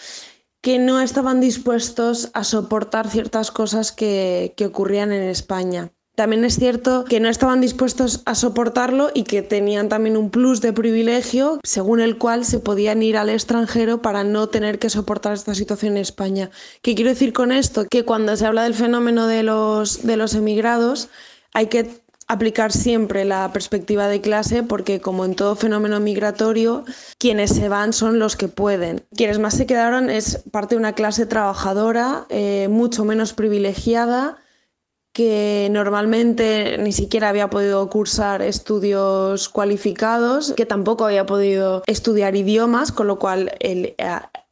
que 0.60 0.80
no 0.80 1.00
estaban 1.00 1.40
dispuestos 1.40 2.30
a 2.34 2.42
soportar 2.42 3.08
ciertas 3.08 3.52
cosas 3.52 3.92
que 3.92 4.52
ocurrían 4.66 5.12
en 5.12 5.22
España. 5.22 5.93
También 6.14 6.44
es 6.44 6.56
cierto 6.56 7.04
que 7.04 7.18
no 7.18 7.28
estaban 7.28 7.60
dispuestos 7.60 8.22
a 8.24 8.36
soportarlo 8.36 9.10
y 9.14 9.24
que 9.24 9.42
tenían 9.42 9.88
también 9.88 10.16
un 10.16 10.30
plus 10.30 10.60
de 10.60 10.72
privilegio 10.72 11.58
según 11.64 12.00
el 12.00 12.18
cual 12.18 12.44
se 12.44 12.60
podían 12.60 13.02
ir 13.02 13.16
al 13.16 13.30
extranjero 13.30 14.00
para 14.00 14.22
no 14.22 14.48
tener 14.48 14.78
que 14.78 14.90
soportar 14.90 15.32
esta 15.32 15.56
situación 15.56 15.92
en 15.92 16.02
España. 16.02 16.50
¿Qué 16.82 16.94
quiero 16.94 17.10
decir 17.10 17.32
con 17.32 17.50
esto? 17.50 17.86
Que 17.90 18.04
cuando 18.04 18.36
se 18.36 18.46
habla 18.46 18.62
del 18.62 18.74
fenómeno 18.74 19.26
de 19.26 19.42
los, 19.42 20.06
de 20.06 20.16
los 20.16 20.34
emigrados 20.34 21.08
hay 21.52 21.66
que 21.66 22.04
aplicar 22.26 22.72
siempre 22.72 23.24
la 23.24 23.52
perspectiva 23.52 24.08
de 24.08 24.20
clase 24.20 24.62
porque 24.62 25.00
como 25.00 25.24
en 25.24 25.34
todo 25.34 25.56
fenómeno 25.56 25.98
migratorio, 26.00 26.84
quienes 27.18 27.50
se 27.50 27.68
van 27.68 27.92
son 27.92 28.20
los 28.20 28.36
que 28.36 28.48
pueden. 28.48 29.02
Quienes 29.16 29.40
más 29.40 29.54
se 29.54 29.66
quedaron 29.66 30.10
es 30.10 30.44
parte 30.52 30.76
de 30.76 30.78
una 30.78 30.94
clase 30.94 31.26
trabajadora, 31.26 32.26
eh, 32.28 32.68
mucho 32.70 33.04
menos 33.04 33.32
privilegiada 33.32 34.38
que 35.14 35.68
normalmente 35.70 36.76
ni 36.78 36.90
siquiera 36.90 37.28
había 37.28 37.48
podido 37.48 37.88
cursar 37.88 38.42
estudios 38.42 39.48
cualificados, 39.48 40.52
que 40.56 40.66
tampoco 40.66 41.06
había 41.06 41.24
podido 41.24 41.84
estudiar 41.86 42.34
idiomas, 42.34 42.90
con 42.90 43.06
lo 43.06 43.20
cual 43.20 43.52
el, 43.60 43.94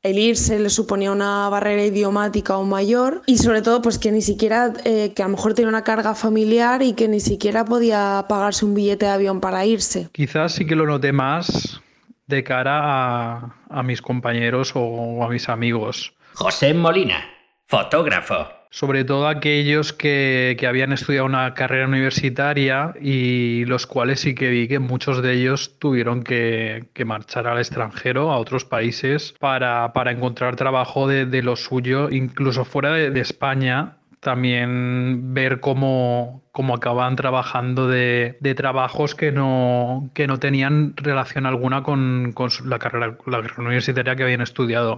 el 0.05 0.19
irse 0.19 0.61
le 0.61 0.71
suponía 0.71 1.11
una 1.11 1.49
barrera 1.49 1.85
idiomática 1.85 2.55
aún 2.55 2.69
mayor 2.69 3.23
y 3.27 3.39
sobre 3.39 3.61
todo 3.61 3.83
pues 3.83 3.99
que 3.99 4.13
ni 4.13 4.23
siquiera, 4.23 4.73
eh, 4.85 5.13
que 5.17 5.23
a 5.25 5.27
lo 5.27 5.33
mejor 5.33 5.55
tenía 5.55 5.69
una 5.69 5.83
carga 5.83 6.15
familiar 6.15 6.81
y 6.83 6.93
que 6.93 7.09
ni 7.09 7.19
siquiera 7.19 7.65
podía 7.65 8.25
pagarse 8.29 8.65
un 8.65 8.75
billete 8.75 9.07
de 9.07 9.13
avión 9.13 9.41
para 9.41 9.67
irse. 9.67 10.11
Quizás 10.13 10.53
sí 10.53 10.65
que 10.65 10.77
lo 10.77 10.87
noté 10.87 11.13
más 11.13 11.81
de 12.29 12.45
cara 12.45 12.79
a, 12.85 13.57
a 13.69 13.83
mis 13.83 14.01
compañeros 14.01 14.73
o 14.77 15.25
a 15.25 15.29
mis 15.29 15.49
amigos. 15.49 16.15
José 16.35 16.73
Molina, 16.73 17.25
fotógrafo 17.67 18.62
sobre 18.73 19.05
todo 19.05 19.29
aquellos 19.29 19.93
que, 19.93 20.57
habían 20.67 20.93
estudiado 20.93 21.27
una 21.27 21.53
carrera 21.53 21.87
universitaria 21.87 22.95
y 22.99 23.67
los 23.67 23.87
cuales 23.87 24.21
sí 24.21 24.35
que 24.35 24.49
vi 24.49 24.67
que 24.67 24.79
muchos 24.79 25.23
de 25.23 25.35
ellos 25.35 25.79
tuvieron 25.79 26.23
que, 26.23 26.89
marchar 27.05 27.47
al 27.47 27.59
extranjero, 27.59 28.33
a 28.33 28.39
otros 28.39 28.65
países, 28.65 29.35
para, 29.39 29.93
encontrar 30.07 30.57
trabajo 30.57 31.07
de, 31.07 31.43
lo 31.43 31.55
suyo, 31.57 32.09
incluso 32.11 32.65
fuera 32.65 32.93
de, 32.93 33.21
España. 33.21 33.99
También 34.21 35.35
ver 35.35 35.61
cómo, 35.61 36.43
cómo 36.51 36.75
acaban 36.77 37.15
trabajando 37.15 37.89
de, 37.89 38.39
trabajos 38.57 39.15
que 39.15 39.33
no, 39.33 40.09
que 40.15 40.27
no 40.27 40.39
tenían 40.39 40.95
relación 40.97 41.45
alguna 41.45 41.83
con, 41.83 42.33
la, 42.65 42.79
carrera, 42.79 43.19
la 43.27 43.43
carrera 43.43 43.63
universitaria 43.63 44.17
que 44.17 44.23
habían 44.23 44.41
estudiado. 44.41 44.97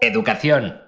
Educación 0.00 0.87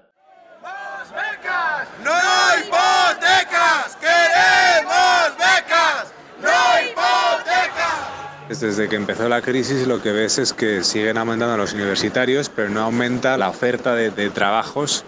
Desde 8.59 8.89
que 8.89 8.97
empezó 8.97 9.29
la 9.29 9.43
crisis 9.43 9.87
lo 9.87 10.03
que 10.03 10.11
ves 10.11 10.39
es 10.39 10.53
que 10.53 10.83
siguen 10.83 11.19
aumentando 11.19 11.57
los 11.57 11.73
universitarios, 11.73 12.49
pero 12.49 12.69
no 12.69 12.81
aumenta 12.81 13.39
la 13.39 13.49
oferta 13.49 13.95
de, 13.95 14.11
trabajos 14.31 15.05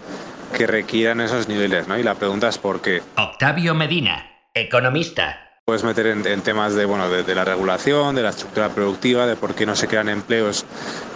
que 0.57 0.65
requieran 0.65 1.19
esos 1.19 1.49
niveles. 1.49 1.85
Y 1.99 2.03
la 2.03 2.15
pregunta 2.15 2.47
es 2.47 2.57
por 2.57 2.81
qué. 2.81 3.01
Octavio 3.17 3.75
Medina, 3.75 4.31
economista. 4.53 5.52
Puedes 5.65 5.85
meter 5.85 6.07
en, 6.07 6.41
temas 6.41 6.75
de, 6.75 6.83
bueno, 6.83 7.09
de, 7.09 7.35
la 7.35 7.45
regulación, 7.45 8.15
de 8.15 8.21
la 8.21 8.31
estructura 8.31 8.67
productiva, 8.67 9.25
de 9.25 9.37
por 9.37 9.55
qué 9.55 9.65
no 9.65 9.77
se 9.77 9.87
crean 9.87 10.09
empleos 10.09 10.65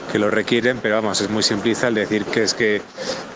que 0.09 0.19
lo 0.19 0.31
requieren, 0.31 0.77
pero 0.81 0.95
vamos, 0.95 1.19
es 1.19 1.29
muy 1.29 1.43
simplista 1.43 1.89
el 1.89 1.95
decir 1.95 2.23
que 2.23 2.43
es 2.43 2.53
que 2.53 2.81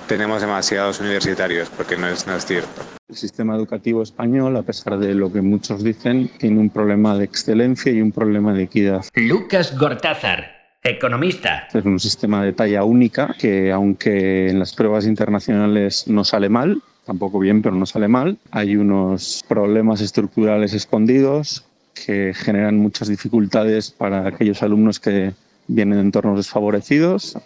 tenemos 0.08 0.40
demasiados 0.40 1.02
universitarios, 1.02 1.70
porque 1.70 1.98
no 1.98 2.08
es, 2.08 2.26
no 2.28 2.36
es 2.38 2.46
cierto. 2.46 2.82
El 3.10 3.18
sistema 3.18 3.58
educativo 3.58 4.02
español, 4.02 4.56
a 4.56 4.62
pesar 4.62 4.98
de 5.00 5.14
lo 5.14 5.34
que 5.34 5.42
muchos 5.42 5.84
dicen, 5.84 6.32
tiene 6.38 6.62
un 6.62 6.70
problema 6.70 7.18
de 7.18 7.26
excelencia 7.26 7.92
y 7.92 8.02
un 8.02 8.14
problema 8.14 8.54
de 8.54 8.64
equidad. 8.64 9.04
Lucas 9.14 9.78
Gortázar, 9.78 10.78
economista. 10.82 11.68
Es 11.74 11.84
un 11.84 12.00
sistema 12.00 12.42
de 12.42 12.54
talla 12.54 12.86
única 12.86 13.36
que, 13.38 13.70
aunque 13.74 14.48
en 14.48 14.60
las 14.60 14.74
pruebas 14.74 15.06
internacionales 15.06 16.06
no 16.08 16.24
sale 16.24 16.48
mal, 16.48 16.82
tampoco 17.06 17.40
bien, 17.40 17.62
pero 17.62 17.76
no 17.76 17.86
sale 17.86 18.08
mal, 18.08 18.38
hay 18.52 18.76
unos 18.76 19.44
problemas 19.48 20.02
estructurales 20.02 20.74
escondidos 20.74 21.66
que 21.94 22.34
generan 22.34 22.78
muchas 22.78 23.08
dificultades 23.08 23.92
para 23.92 24.28
aquellos 24.28 24.64
alumnos 24.64 25.00
que 25.00 25.34
vienen 25.68 25.98
de 25.98 26.04
entornos 26.04 26.38
desfavorecidos 26.38 27.38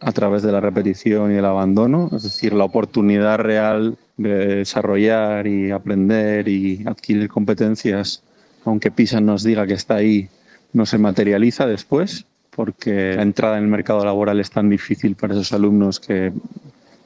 a 0.00 0.12
través 0.12 0.42
de 0.42 0.52
la 0.52 0.60
repetición 0.60 1.32
y 1.32 1.36
el 1.36 1.44
abandono, 1.44 2.10
es 2.14 2.24
decir, 2.24 2.52
la 2.52 2.64
oportunidad 2.64 3.38
real 3.38 3.96
de 4.16 4.56
desarrollar 4.56 5.46
y 5.46 5.70
aprender 5.70 6.48
y 6.48 6.82
adquirir 6.86 7.28
competencias, 7.28 8.22
aunque 8.64 8.90
PISA 8.90 9.20
nos 9.20 9.44
diga 9.44 9.66
que 9.66 9.74
está 9.74 9.96
ahí, 9.96 10.28
no 10.72 10.86
se 10.86 10.98
materializa 10.98 11.66
después, 11.66 12.26
porque 12.54 13.14
la 13.14 13.22
entrada 13.22 13.58
en 13.58 13.64
el 13.64 13.70
mercado 13.70 14.04
laboral 14.04 14.40
es 14.40 14.50
tan 14.50 14.68
difícil 14.68 15.14
para 15.14 15.34
esos 15.34 15.52
alumnos 15.52 16.00
que 16.00 16.32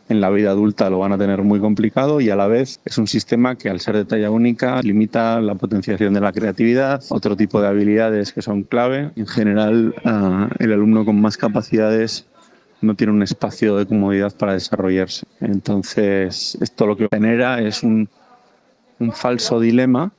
en 0.09 0.21
la 0.21 0.31
vida 0.31 0.51
adulta 0.51 0.89
lo 0.89 0.99
van 0.99 1.13
a 1.13 1.19
tener 1.19 1.43
muy 1.43 1.61
complicado 1.61 2.21
y 2.21 2.31
a 2.31 2.37
la 2.37 2.47
vez 2.47 2.81
es 2.85 2.99
un 2.99 3.07
sistema 3.07 3.57
que 3.57 3.69
al 3.69 3.81
ser 3.81 3.97
de 3.97 4.05
talla 4.05 4.31
única 4.31 4.81
limita 4.83 5.41
la 5.41 5.55
potenciación 5.57 6.15
de 6.15 6.21
la 6.21 6.33
creatividad, 6.33 7.03
otro 7.09 7.37
tipo 7.37 7.61
de 7.61 7.69
habilidades 7.69 8.33
que 8.33 8.43
son 8.43 8.63
clave. 8.63 9.11
En 9.17 9.27
general, 9.27 9.95
ah, 10.05 10.49
el 10.59 10.73
alumno 10.73 11.05
con 11.05 11.21
más 11.21 11.37
capacidades 11.37 12.27
no 12.81 12.95
tiene 12.95 13.13
un 13.13 13.23
espacio 13.23 13.77
de 13.77 13.87
comodidad 13.87 14.35
para 14.37 14.53
desarrollarse. 14.53 15.27
Entonces, 15.41 16.57
esto 16.61 16.87
lo 16.87 16.97
que 16.97 17.09
genera 17.11 17.61
es 17.61 17.83
un, 17.83 18.09
un 19.01 19.13
falso 19.13 19.59
dilema 19.59 20.13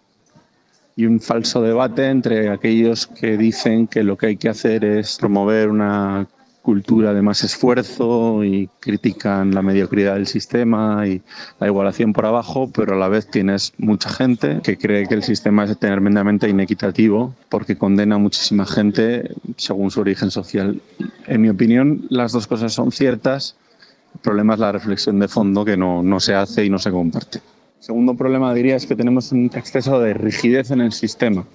y 0.95 1.05
un 1.05 1.19
falso 1.19 1.61
debate 1.61 2.09
entre 2.09 2.49
aquellos 2.49 3.07
que 3.07 3.37
dicen 3.37 3.87
que 3.87 4.03
lo 4.03 4.17
que 4.17 4.27
hay 4.27 4.37
que 4.37 4.49
hacer 4.49 4.83
es 4.83 5.17
promover 5.17 5.69
una 5.69 6.27
cultura 6.67 7.13
de 7.13 7.21
más 7.21 7.45
esfuerzo 7.45 8.43
y 8.43 8.69
critican 8.81 9.55
la 9.55 9.61
mediocridad 9.61 10.15
del 10.15 10.27
sistema 10.27 11.07
y 11.07 11.21
la 11.61 11.67
igualación 11.67 12.11
por 12.11 12.25
abajo, 12.25 12.69
pero 12.75 12.95
a 12.95 12.97
la 12.97 13.07
vez 13.07 13.31
tienes 13.31 13.71
mucha 13.77 14.09
gente 14.09 14.59
que 14.61 14.77
cree 14.77 15.07
que 15.07 15.13
el 15.13 15.23
sistema 15.23 15.63
es 15.63 15.79
tremendamente 15.79 16.49
inequitativo 16.49 17.33
porque 17.47 17.77
condena 17.77 18.15
a 18.15 18.17
muchísima 18.17 18.65
gente 18.65 19.33
según 19.55 19.91
su 19.91 20.01
origen 20.01 20.29
social. 20.29 20.81
En 21.25 21.39
mi 21.39 21.47
opinión, 21.47 22.05
las 22.09 22.33
dos 22.33 22.47
cosas 22.47 22.73
son 22.73 22.91
ciertas. 22.91 23.55
El 24.15 24.19
problema 24.19 24.55
es 24.55 24.59
la 24.59 24.73
reflexión 24.73 25.19
de 25.19 25.29
fondo 25.29 25.63
que 25.63 25.77
no, 25.77 26.03
no 26.03 26.19
se 26.19 26.35
hace 26.35 26.65
y 26.65 26.69
no 26.69 26.79
se 26.79 26.91
comparte. 26.91 27.39
Segundo 27.79 28.13
problema 28.15 28.53
diría 28.53 28.75
es 28.75 28.85
que 28.85 28.97
tenemos 28.97 29.31
un 29.31 29.49
exceso 29.53 30.01
de 30.01 30.13
rigidez 30.13 30.71
en 30.71 30.81
el 30.81 30.91
sistema 30.91 31.45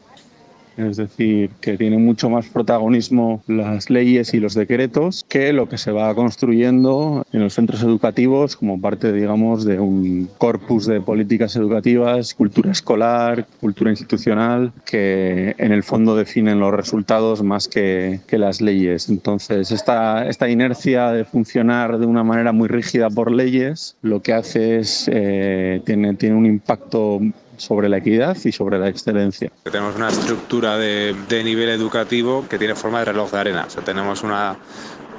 es 0.77 0.97
decir, 0.97 1.51
que 1.61 1.77
tiene 1.77 1.99
mucho 1.99 2.31
más 2.31 2.47
protagonismo 2.47 3.43
las 3.47 3.91
leyes 3.91 4.35
y 4.35 4.41
los 4.41 4.55
decretos 4.55 5.25
que 5.29 5.53
lo 5.53 5.69
que 5.69 5.79
se 5.79 5.93
va 5.93 6.15
construyendo 6.15 7.25
en 7.33 7.41
los 7.41 7.55
centros 7.55 7.83
educativos 7.83 8.57
como 8.57 8.81
parte, 8.81 9.13
digamos, 9.13 9.65
de 9.65 9.81
un 9.81 10.29
corpus 10.39 10.87
de 10.87 11.01
políticas 11.01 11.57
educativas, 11.57 12.35
cultura 12.35 12.71
escolar, 12.71 13.47
cultura 13.61 13.91
institucional, 13.91 14.73
que 14.85 15.55
en 15.59 15.73
el 15.73 15.83
fondo 15.83 16.17
definen 16.17 16.61
los 16.61 16.73
resultados 16.73 17.43
más 17.43 17.69
que, 17.69 18.21
las 18.33 18.63
leyes. 18.63 19.11
Entonces, 19.11 19.71
esta, 19.71 20.27
esta 20.27 20.49
inercia 20.49 21.11
de 21.11 21.25
funcionar 21.25 21.99
de 21.99 22.07
una 22.07 22.25
manera 22.25 22.51
muy 22.51 22.67
rígida 22.67 23.11
por 23.11 23.31
leyes, 23.31 23.95
lo 24.03 24.23
que 24.23 24.33
hace 24.33 24.79
es, 24.79 25.09
eh, 25.13 25.83
tiene, 25.85 26.15
tiene 26.15 26.35
un 26.35 26.47
impacto 26.47 27.21
sobre 27.57 27.89
la 27.89 27.99
equidad 27.99 28.37
y 28.45 28.53
sobre 28.53 28.79
la 28.79 28.89
excelencia. 28.89 29.51
Tenemos 29.65 29.97
una 29.97 30.09
estructura 30.09 30.77
de, 30.79 31.15
nivel 31.45 31.69
educativo 31.69 32.47
que 32.49 32.59
tiene 32.59 32.75
forma 32.75 33.01
de 33.01 33.07
reloj 33.07 33.31
de 33.31 33.39
arena. 33.39 33.65
O 33.67 33.71
sea, 33.71 33.83
tenemos 33.83 34.23
una 34.23 34.57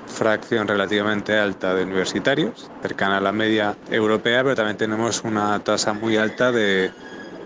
fracción 0.08 0.68
relativamente 0.68 1.38
alta 1.38 1.74
de 1.74 1.84
universitarios, 1.84 2.70
cercana 2.82 3.18
a 3.18 3.22
la 3.22 3.32
media 3.32 3.76
europea, 3.90 4.44
pero 4.44 4.56
también 4.56 4.78
tenemos 4.78 5.24
una 5.24 5.60
tasa 5.60 5.94
muy 5.94 6.18
alta 6.18 6.52
de 6.52 6.92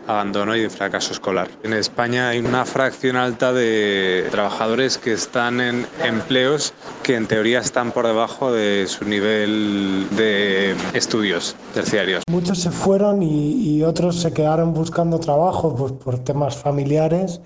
abandono 0.08 0.56
y 0.56 0.70
fracaso 0.70 1.14
escolar. 1.14 1.50
En 1.64 1.74
España 1.74 2.30
hay 2.30 2.40
una 2.40 2.66
fracción 2.66 3.18
alta 3.18 3.54
de 3.54 4.28
trabajadores 4.32 4.98
que 4.98 5.14
están 5.14 5.62
en 5.62 5.86
empleos 6.04 6.74
que 7.04 7.16
en 7.16 7.28
teoría 7.28 7.60
están 7.60 7.92
por 7.92 8.08
debajo 8.08 8.52
de 8.52 8.88
su 8.88 9.06
nivel 9.06 10.08
de 10.12 10.76
estudios 10.94 11.56
terciarios. 11.74 12.24
Muchos 12.30 12.60
se 12.60 12.72
fueron 12.72 13.22
y, 13.22 13.84
otros 13.84 14.20
se 14.20 14.34
quedaron 14.34 14.74
buscando 14.74 15.20
trabajo 15.20 15.76
pues, 15.76 15.92
por 15.92 16.20
temas 16.20 16.56
familiares 16.58 17.42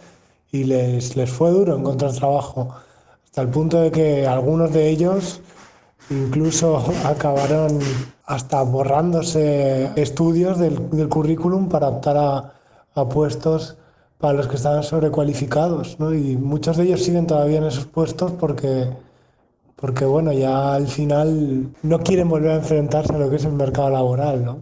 y 0.52 0.64
les, 0.64 1.16
les 1.16 1.30
fue 1.30 1.52
duro 1.52 1.78
encontrar 1.78 2.14
trabajo, 2.14 2.74
hasta 3.26 3.42
el 3.42 3.50
punto 3.50 3.82
de 3.82 3.92
que 3.92 4.26
algunos 4.28 4.72
de 4.72 4.90
ellos 4.90 5.42
incluso 6.10 6.84
acabaron 7.06 7.80
hasta 8.32 8.64
borrándose 8.64 9.92
estudios 9.98 10.58
del, 10.58 10.90
del 10.90 11.10
currículum 11.10 11.68
para 11.68 11.90
optar 11.90 12.16
a, 12.16 12.54
a, 12.96 13.10
puestos 13.10 13.78
para 14.20 14.34
los 14.34 14.48
que 14.48 14.56
estaban 14.56 14.84
sobrecualificados, 14.84 16.00
¿no? 16.00 16.14
Y 16.14 16.38
muchos 16.38 16.78
de 16.78 16.86
ellos 16.86 17.04
siguen 17.04 17.28
todavía 17.28 17.58
en 17.58 17.66
esos 17.66 17.88
puestos 17.88 18.32
porque, 18.32 18.88
porque, 19.76 20.06
bueno, 20.06 20.32
ya 20.32 20.76
al 20.76 20.88
final 20.88 21.72
no 21.84 22.00
quieren 22.00 22.30
volver 22.30 22.52
a 22.52 22.56
enfrentarse 22.56 23.14
a 23.14 23.18
lo 23.18 23.30
que 23.30 23.36
es 23.36 23.44
el 23.44 23.52
mercado 23.52 23.90
laboral, 23.90 24.46
¿no? 24.46 24.60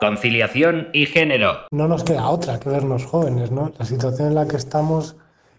Conciliación 0.00 0.88
y 0.92 1.06
género. 1.06 1.52
No 1.70 1.86
nos 1.86 2.02
queda 2.02 2.30
otra 2.30 2.58
que 2.58 2.68
vernos 2.68 3.04
jóvenes, 3.04 3.52
¿no? 3.52 3.70
La 3.78 3.84
situación 3.84 4.28
en 4.28 4.34
la 4.34 4.48
que 4.48 4.56
estamos 4.56 5.14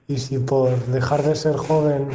y 0.10 0.18
si 0.18 0.40
por 0.40 0.78
dejar 0.88 1.24
de 1.24 1.36
ser 1.36 1.56
joven 1.56 2.10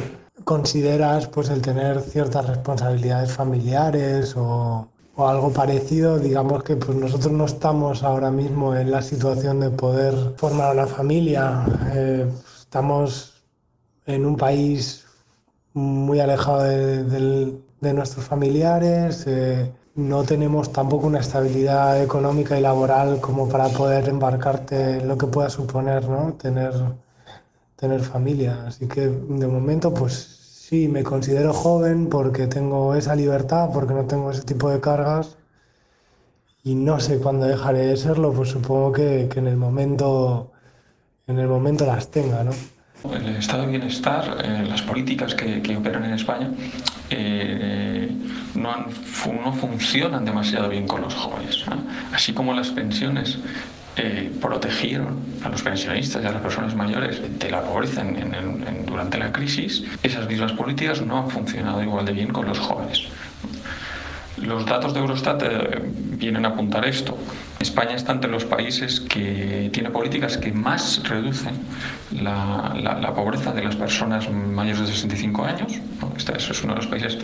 consideras 0.45 1.27
pues 1.27 1.49
el 1.49 1.61
tener 1.61 1.99
ciertas 2.01 2.47
responsabilidades 2.47 3.31
familiares 3.33 4.35
o, 4.37 4.87
o, 5.15 5.27
algo 5.27 5.51
parecido, 5.51 6.19
digamos 6.19 6.63
que 6.63 6.75
pues 6.75 6.97
nosotros 6.97 7.33
no 7.33 7.45
estamos 7.45 8.03
ahora 8.03 8.31
mismo 8.31 8.75
en 8.75 8.91
la 8.91 9.01
situación 9.01 9.59
de 9.59 9.71
poder 9.71 10.13
formar 10.37 10.73
una 10.73 10.85
familia, 10.87 11.65
eh, 11.93 12.27
estamos 12.59 13.33
en 14.05 14.25
un 14.25 14.37
país 14.37 15.05
muy 15.73 16.19
alejado 16.19 16.63
de, 16.63 17.03
de, 17.81 17.93
nuestros 17.93 18.25
familiares, 18.25 19.25
eh, 19.27 19.71
no 19.95 20.23
tenemos 20.23 20.71
tampoco 20.71 21.07
una 21.07 21.19
estabilidad 21.19 22.01
económica 22.03 22.57
y 22.57 22.61
laboral 22.61 23.19
como 23.19 23.49
para 23.49 23.67
poder 23.69 24.07
embarcarte 24.09 24.99
en 24.99 25.07
lo 25.07 25.17
que 25.17 25.27
pueda 25.27 25.49
suponer 25.49 26.07
¿no? 26.07 26.33
tener 26.33 26.73
tener 27.75 28.01
familia. 28.01 28.65
Así 28.67 28.87
que 28.87 29.01
de 29.01 29.47
momento, 29.47 29.93
pues 29.93 30.34
sí, 30.67 30.87
me 30.87 31.03
considero 31.03 31.53
joven 31.53 32.09
porque 32.09 32.47
tengo 32.47 32.95
esa 32.95 33.15
libertad, 33.15 33.69
porque 33.71 33.93
no 33.93 34.05
tengo 34.05 34.31
ese 34.31 34.43
tipo 34.43 34.69
de 34.69 34.79
cargas. 34.81 35.37
Y 36.63 36.73
no 36.73 36.99
sé 36.99 37.19
cuándo 37.19 37.45
dejaré 37.45 37.85
de 37.85 37.97
serlo, 37.97 38.33
pues 38.33 38.49
supongo 38.49 38.91
que, 38.91 39.29
que 39.31 39.39
en 39.39 39.47
el 39.47 39.57
momento 39.57 40.51
en 41.27 41.39
el 41.39 41.47
momento 41.47 41.85
las 41.85 42.09
tenga, 42.09 42.43
¿no? 42.43 42.51
El 43.13 43.35
estado 43.35 43.63
de 43.63 43.69
bienestar, 43.69 44.37
eh, 44.43 44.65
las 44.67 44.81
políticas 44.81 45.35
que, 45.35 45.61
que, 45.61 45.77
operan 45.77 46.05
en 46.05 46.13
España 46.13 46.49
eh, 47.11 48.09
no, 48.55 48.87
no, 49.43 49.53
funcionan 49.53 50.25
demasiado 50.25 50.69
bien 50.69 50.87
con 50.87 51.01
los 51.01 51.13
jóvenes. 51.13 51.63
Así 52.11 52.33
como 52.33 52.53
las 52.53 52.69
pensiones 52.69 53.37
eh, 53.97 54.31
protegieron 54.41 55.19
a 55.43 55.49
los 55.49 55.61
pensionistas 55.61 56.21
y 56.21 56.27
a 56.27 56.31
las 56.31 56.41
personas 56.41 56.75
mayores 56.75 57.21
de 57.39 57.49
la 57.49 57.61
pobreza 57.61 58.01
en, 58.01 58.17
en, 58.17 58.33
en, 58.33 58.85
durante 58.85 59.17
la 59.17 59.31
crisis, 59.31 59.83
esas 60.03 60.27
mismas 60.27 60.51
políticas 60.51 61.01
no 61.01 61.17
han 61.17 61.29
funcionado 61.29 61.81
igual 61.81 62.05
de 62.05 62.11
bien 62.11 62.27
con 62.27 62.45
los 62.45 62.59
jóvenes. 62.59 63.03
Los 64.37 64.65
datos 64.65 64.93
de 64.93 64.99
Eurostat 64.99 65.41
eh, 65.43 65.81
vienen 66.17 66.45
a 66.45 66.49
apuntar 66.49 66.85
esto. 66.85 67.17
España 67.61 67.95
está 67.95 68.11
entre 68.11 68.29
los 68.29 68.43
países 68.43 68.99
que 68.99 69.69
tiene 69.71 69.89
políticas 69.89 70.37
que 70.37 70.51
más 70.51 71.01
reducen 71.07 71.55
la, 72.21 72.75
la, 72.75 72.99
la 72.99 73.13
pobreza 73.13 73.53
de 73.53 73.63
las 73.63 73.77
personas 73.77 74.29
mayores 74.29 74.81
de 74.81 74.87
65 74.87 75.45
años. 75.45 75.73
Este 76.17 76.35
es 76.35 76.63
uno 76.63 76.73
de 76.73 76.79
los 76.81 76.87
países, 76.87 77.17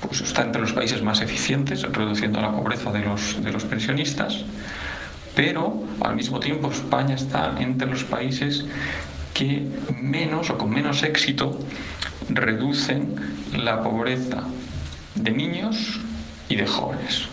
pues 0.00 0.22
está 0.22 0.42
entre 0.42 0.60
los 0.60 0.72
países 0.72 1.02
más 1.02 1.20
eficientes 1.20 1.82
reduciendo 1.82 2.40
la 2.40 2.50
pobreza 2.50 2.90
de 2.90 3.00
los, 3.00 3.42
de 3.44 3.52
los 3.52 3.62
pensionistas 3.64 4.44
pero 5.34 5.84
al 6.00 6.16
mismo 6.16 6.40
tiempo 6.40 6.70
España 6.70 7.14
está 7.14 7.54
entre 7.58 7.88
los 7.88 8.04
países 8.04 8.64
que 9.34 9.66
menos 10.00 10.50
o 10.50 10.58
con 10.58 10.70
menos 10.70 11.02
éxito 11.02 11.58
reducen 12.28 13.16
la 13.56 13.82
pobreza 13.82 14.44
de 15.14 15.30
niños 15.30 16.00
y 16.48 16.56
de 16.56 16.66
jóvenes. 16.66 17.28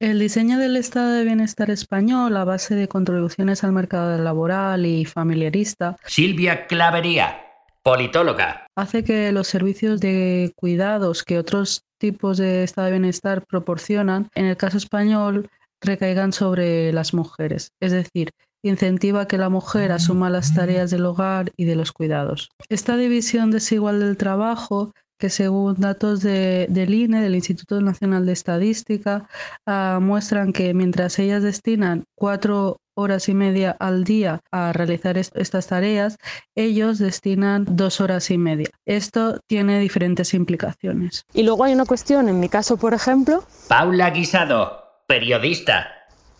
El 0.00 0.18
diseño 0.18 0.58
del 0.58 0.76
estado 0.76 1.12
de 1.12 1.24
bienestar 1.24 1.70
español 1.70 2.36
a 2.36 2.44
base 2.44 2.74
de 2.74 2.88
contribuciones 2.88 3.62
al 3.62 3.72
mercado 3.72 4.18
laboral 4.18 4.84
y 4.84 5.04
familiarista. 5.04 5.96
Silvia 6.04 6.66
Clavería, 6.66 7.40
politóloga. 7.84 8.66
Hace 8.74 9.04
que 9.04 9.30
los 9.30 9.46
servicios 9.46 10.00
de 10.00 10.52
cuidados 10.56 11.22
que 11.22 11.38
otros 11.38 11.84
tipos 11.98 12.38
de 12.38 12.64
estado 12.64 12.86
de 12.86 12.92
bienestar 12.92 13.46
proporcionan, 13.46 14.28
en 14.34 14.46
el 14.46 14.56
caso 14.56 14.76
español, 14.76 15.48
recaigan 15.82 16.32
sobre 16.32 16.92
las 16.92 17.12
mujeres, 17.12 17.72
es 17.80 17.92
decir, 17.92 18.30
incentiva 18.62 19.26
que 19.26 19.38
la 19.38 19.48
mujer 19.48 19.92
asuma 19.92 20.30
las 20.30 20.54
tareas 20.54 20.90
del 20.90 21.04
hogar 21.04 21.52
y 21.56 21.64
de 21.64 21.76
los 21.76 21.92
cuidados. 21.92 22.48
Esta 22.68 22.96
división 22.96 23.50
desigual 23.50 24.00
del 24.00 24.16
trabajo 24.16 24.92
que 25.18 25.30
según 25.30 25.76
datos 25.78 26.20
de, 26.20 26.66
del 26.68 26.92
INE, 26.92 27.20
del 27.20 27.36
Instituto 27.36 27.80
Nacional 27.80 28.26
de 28.26 28.32
Estadística, 28.32 29.28
uh, 29.68 30.00
muestran 30.00 30.52
que 30.52 30.74
mientras 30.74 31.16
ellas 31.20 31.44
destinan 31.44 32.02
cuatro 32.16 32.78
horas 32.96 33.28
y 33.28 33.34
media 33.34 33.76
al 33.78 34.02
día 34.02 34.40
a 34.50 34.72
realizar 34.72 35.16
est 35.16 35.34
estas 35.36 35.68
tareas, 35.68 36.16
ellos 36.56 36.98
destinan 36.98 37.64
dos 37.68 38.00
horas 38.00 38.32
y 38.32 38.36
media. 38.36 38.68
Esto 38.84 39.38
tiene 39.46 39.78
diferentes 39.78 40.34
implicaciones. 40.34 41.24
Y 41.32 41.44
luego 41.44 41.62
hay 41.62 41.72
una 41.72 41.86
cuestión, 41.86 42.28
en 42.28 42.40
mi 42.40 42.48
caso, 42.48 42.76
por 42.76 42.92
ejemplo. 42.92 43.44
Paula 43.68 44.10
Guisado, 44.10 44.81
periodista. 45.12 45.88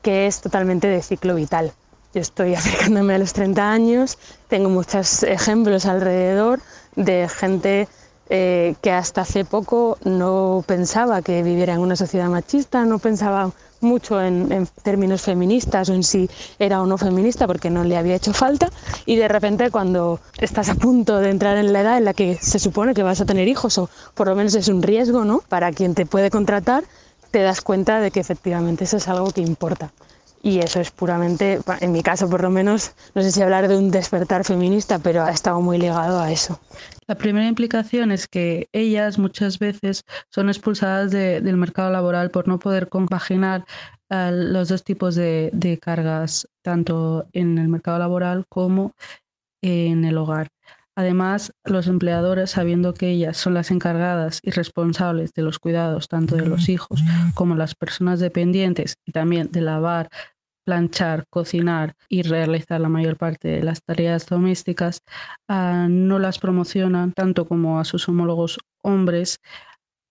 Que 0.01 0.27
es 0.27 0.41
totalmente 0.41 0.89
de 0.89 1.03
ciclo 1.03 1.35
vital. 1.35 1.73
Yo 2.15 2.23
estoy 2.23 2.55
acercándome 2.61 3.15
a 3.15 3.19
los 3.19 3.35
30 3.35 3.71
años, 3.71 4.17
tengo 4.49 4.71
muchos 4.71 5.25
ejemplos 5.25 5.85
alrededor 5.85 6.61
de 6.97 7.29
gente 7.29 7.87
eh, 8.31 8.75
que 8.81 8.91
hasta 8.91 9.21
hace 9.21 9.45
poco 9.45 9.99
no 10.05 10.65
pensaba 10.67 11.21
que 11.21 11.43
viviera 11.43 11.75
en 11.75 11.81
una 11.81 11.97
sociedad 11.97 12.31
machista, 12.31 12.87
no 12.87 12.99
pensaba 12.99 13.51
mucho 13.83 14.23
en, 14.23 14.51
en, 14.51 14.67
términos 14.83 15.21
feministas 15.21 15.91
o 15.91 15.93
en 15.93 16.03
si 16.03 16.31
era 16.59 16.81
o 16.81 16.87
no 16.87 16.97
feminista 16.97 17.47
porque 17.47 17.69
no 17.69 17.85
le 17.85 17.99
había 17.99 18.15
hecho 18.15 18.33
falta 18.33 18.71
y 19.05 19.17
de 19.17 19.29
repente 19.29 19.71
cuando 19.71 20.19
estás 20.39 20.71
a 20.71 20.77
punto 20.77 21.19
de 21.19 21.29
entrar 21.29 21.59
en 21.59 21.73
la 21.75 21.81
edad 21.81 21.99
en 21.99 22.07
la 22.07 22.15
que 22.15 22.39
se 22.41 22.59
supone 22.59 22.95
que 22.95 23.03
vas 23.03 23.21
a 23.21 23.27
tener 23.27 23.49
hijos 23.49 23.77
o 23.77 23.91
por 24.15 24.29
lo 24.29 24.37
menos 24.37 24.55
es 24.55 24.69
un 24.69 24.83
riesgo 24.83 25.25
¿no? 25.27 25.43
para 25.49 25.73
quien 25.73 25.95
te 25.95 26.07
puede 26.07 26.31
contratar, 26.31 26.85
te 27.33 27.41
das 27.43 27.63
cuenta 27.63 28.01
de 28.01 28.11
que 28.11 28.21
efectivamente 28.21 28.85
eso 28.85 28.99
es 28.99 29.09
algo 29.09 29.33
que 29.33 29.41
importa. 29.41 29.91
Y 30.45 30.59
eso 30.59 30.81
es 30.81 30.91
puramente, 30.91 31.61
en 31.81 31.93
mi 31.93 32.03
caso 32.03 32.29
por 32.29 32.43
lo 32.43 32.51
menos, 32.51 32.93
no 33.15 33.23
sé 33.23 33.31
si 33.31 33.41
hablar 33.43 33.69
de 33.69 33.77
un 33.77 33.93
despertar 33.93 34.45
feminista, 34.45 34.99
pero 34.99 35.23
ha 35.23 35.31
estado 35.31 35.61
muy 35.61 35.79
ligado 35.79 36.21
a 36.21 36.33
eso. 36.33 36.61
La 37.07 37.15
primera 37.15 37.47
implicación 37.47 38.11
es 38.11 38.27
que 38.27 38.69
ellas 38.73 39.19
muchas 39.19 39.61
veces 39.61 40.03
son 40.31 40.49
expulsadas 40.49 41.13
de, 41.13 41.41
del 41.41 41.57
mercado 41.57 41.91
laboral 41.91 42.31
por 42.31 42.49
no 42.49 42.59
poder 42.59 42.89
compaginar 42.89 43.65
uh, 44.11 44.33
los 44.33 44.69
dos 44.69 44.83
tipos 44.83 45.15
de 45.15 45.79
cargas, 45.81 46.49
tanto 46.63 47.27
en 47.33 47.59
el 47.59 47.69
mercado 47.69 48.01
laboral 48.01 48.45
como 48.49 48.95
en 49.63 50.05
el 50.05 50.19
hogar. 50.19 50.49
Además, 50.95 51.53
los 51.65 51.87
empleadores, 51.87 52.51
sabiendo 52.51 52.93
que 52.93 53.11
ellas 53.11 53.37
son 53.39 53.55
las 53.55 53.71
encargadas 53.71 54.41
y 54.43 54.51
responsables 54.51 55.33
de 55.33 55.43
los 55.43 55.59
cuidados 55.59 56.09
tanto 56.09 56.37
de 56.37 56.47
los 56.47 56.69
hijos 56.69 57.03
como 57.35 57.55
las 57.55 57.75
personas 57.75 58.21
dependientes 58.21 58.97
y 59.07 59.13
también 59.13 59.51
de 59.51 59.63
lavar, 59.63 60.11
planchar, 60.67 61.25
cocinar 61.31 61.95
y 62.09 62.23
realizar 62.23 62.81
la 62.81 62.91
mayor 62.91 63.17
parte 63.17 63.49
de 63.49 63.63
las 63.63 63.83
tareas 63.83 64.27
domésticas, 64.27 65.01
uh, 65.49 65.89
no 65.89 66.19
las 66.19 66.39
promocionan 66.39 67.13
tanto 67.13 67.49
como 67.49 67.81
a 67.81 67.85
sus 67.85 68.09
homólogos 68.09 68.59
hombres 68.83 69.39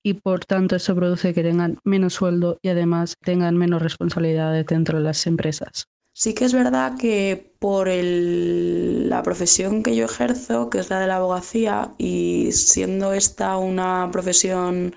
y 0.04 0.16
por 0.16 0.46
tanto 0.46 0.76
eso 0.76 0.96
produce 0.96 1.34
que 1.34 1.44
tengan 1.44 1.78
menos 1.84 2.16
sueldo 2.16 2.58
y 2.64 2.70
además 2.70 3.16
tengan 3.24 3.56
menos 3.56 3.84
responsabilidades 3.84 4.66
dentro 4.66 4.98
de 4.98 5.04
las 5.04 5.28
empresas. 5.28 5.91
Sí 6.14 6.34
que 6.34 6.46
es 6.46 6.54
verdad 6.54 6.98
que 6.98 7.54
por 7.60 7.88
la 7.90 9.24
profesión 9.24 9.82
que 9.84 9.96
yo 9.96 10.06
ejerzo, 10.06 10.70
que 10.70 10.80
es 10.80 10.90
la 10.90 11.00
de 11.00 11.08
la 11.08 11.18
abogacía, 11.18 11.96
y 11.98 12.52
siendo 12.52 13.14
esta 13.14 13.58
una 13.58 14.10
profesión 14.12 14.96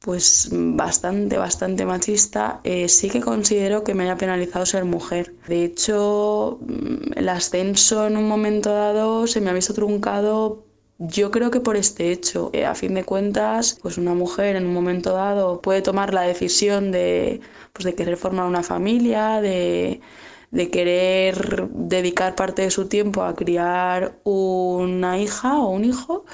pues 0.00 0.50
bastante, 0.52 1.38
bastante 1.38 1.86
machista, 1.86 2.60
eh, 2.64 2.88
sí 2.88 3.10
que 3.10 3.20
considero 3.20 3.84
que 3.84 3.94
me 3.94 4.04
haya 4.04 4.16
penalizado 4.16 4.66
ser 4.66 4.84
mujer. 4.84 5.34
De 5.48 5.64
hecho, 5.64 6.60
el 7.16 7.28
ascenso 7.28 8.06
en 8.06 8.16
un 8.16 8.28
momento 8.28 8.72
dado 8.72 9.26
se 9.26 9.40
me 9.40 9.50
ha 9.50 9.54
visto 9.54 9.74
truncado 9.74 10.65
yo 10.98 11.30
creo 11.30 11.50
que 11.50 11.60
por 11.60 11.76
este 11.76 12.10
hecho, 12.12 12.50
eh, 12.52 12.64
a 12.66 12.74
fin 12.74 12.94
de 12.94 13.04
cuentas, 13.04 13.78
pues 13.82 13.98
una 13.98 14.14
mujer 14.14 14.56
en 14.56 14.66
un 14.66 14.74
momento 14.74 15.12
dado 15.12 15.60
puede 15.60 15.82
tomar 15.82 16.14
la 16.14 16.22
decisión 16.22 16.92
de, 16.92 17.40
pues 17.72 17.84
de 17.84 17.94
querer 17.94 18.16
formar 18.16 18.46
una 18.46 18.62
familia, 18.62 19.40
de, 19.40 20.00
de 20.50 20.70
querer 20.70 21.68
dedicar 21.70 22.34
parte 22.34 22.62
de 22.62 22.70
su 22.70 22.88
tiempo 22.88 23.22
a 23.24 23.34
criar 23.34 24.18
una 24.24 25.18
hija 25.18 25.58
o 25.58 25.68
un 25.70 25.84
hijo 25.84 26.24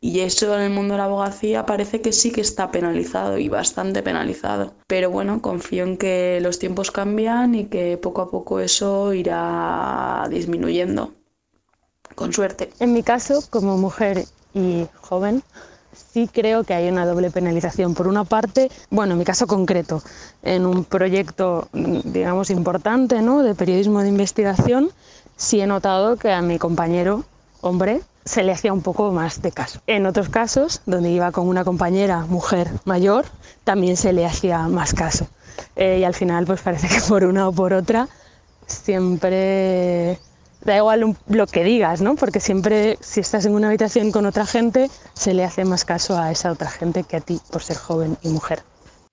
Y 0.00 0.20
eso 0.20 0.54
en 0.56 0.62
el 0.62 0.70
mundo 0.72 0.94
de 0.94 0.98
la 0.98 1.06
abogacía 1.06 1.66
parece 1.66 2.02
que 2.02 2.12
sí 2.12 2.32
que 2.32 2.42
está 2.42 2.70
penalizado 2.72 3.38
y 3.38 3.48
bastante 3.50 4.02
penalizado. 4.04 4.76
Pero 4.88 5.10
bueno, 5.10 5.42
confío 5.42 5.84
en 5.84 5.98
que 5.98 6.40
los 6.42 6.58
tiempos 6.60 6.92
cambian 6.92 7.56
y 7.56 7.66
que 7.66 7.98
poco 7.98 8.22
a 8.22 8.30
poco 8.30 8.60
eso 8.60 9.14
irá 9.14 10.28
disminuyendo. 10.30 11.15
Con 12.16 12.32
suerte. 12.32 12.70
En 12.80 12.92
mi 12.92 13.02
caso, 13.02 13.44
como 13.50 13.76
mujer 13.76 14.24
y 14.54 14.86
joven, 15.02 15.42
sí 15.92 16.28
creo 16.32 16.64
que 16.64 16.72
hay 16.72 16.88
una 16.88 17.04
doble 17.04 17.30
penalización. 17.30 17.94
Por 17.94 18.08
una 18.08 18.24
parte, 18.24 18.70
bueno, 18.90 19.12
en 19.12 19.18
mi 19.18 19.24
caso 19.24 19.46
concreto, 19.46 20.02
en 20.42 20.64
un 20.64 20.84
proyecto, 20.84 21.68
digamos, 21.72 22.48
importante 22.48 23.20
¿no? 23.20 23.42
de 23.42 23.54
periodismo 23.54 24.00
de 24.00 24.08
investigación, 24.08 24.90
sí 25.36 25.60
he 25.60 25.66
notado 25.66 26.16
que 26.16 26.32
a 26.32 26.40
mi 26.40 26.58
compañero, 26.58 27.24
hombre, 27.60 28.00
se 28.24 28.42
le 28.42 28.52
hacía 28.52 28.72
un 28.72 28.80
poco 28.80 29.12
más 29.12 29.42
de 29.42 29.52
caso. 29.52 29.80
En 29.86 30.06
otros 30.06 30.30
casos, 30.30 30.80
donde 30.86 31.10
iba 31.10 31.30
con 31.32 31.46
una 31.46 31.64
compañera 31.64 32.20
mujer 32.20 32.70
mayor, 32.86 33.26
también 33.64 33.98
se 33.98 34.14
le 34.14 34.24
hacía 34.24 34.66
más 34.68 34.94
caso. 34.94 35.28
Eh, 35.76 35.98
y 36.00 36.04
al 36.04 36.14
final, 36.14 36.46
pues 36.46 36.62
parece 36.62 36.88
que 36.88 37.00
por 37.06 37.24
una 37.24 37.46
o 37.46 37.52
por 37.52 37.74
otra, 37.74 38.08
siempre 38.66 40.18
da 40.66 40.76
igual 40.76 41.16
lo 41.28 41.46
que 41.46 41.64
digas, 41.64 42.02
¿no? 42.02 42.16
Porque 42.16 42.40
siempre 42.40 42.98
si 43.00 43.20
estás 43.20 43.46
en 43.46 43.54
una 43.54 43.68
habitación 43.68 44.10
con 44.10 44.26
otra 44.26 44.44
gente, 44.44 44.90
se 45.14 45.32
le 45.32 45.44
hace 45.44 45.64
más 45.64 45.84
caso 45.84 46.18
a 46.18 46.30
esa 46.30 46.52
otra 46.52 46.70
gente 46.70 47.04
que 47.04 47.16
a 47.16 47.20
ti 47.20 47.40
por 47.50 47.62
ser 47.62 47.76
joven 47.76 48.18
y 48.22 48.28
mujer. 48.28 48.60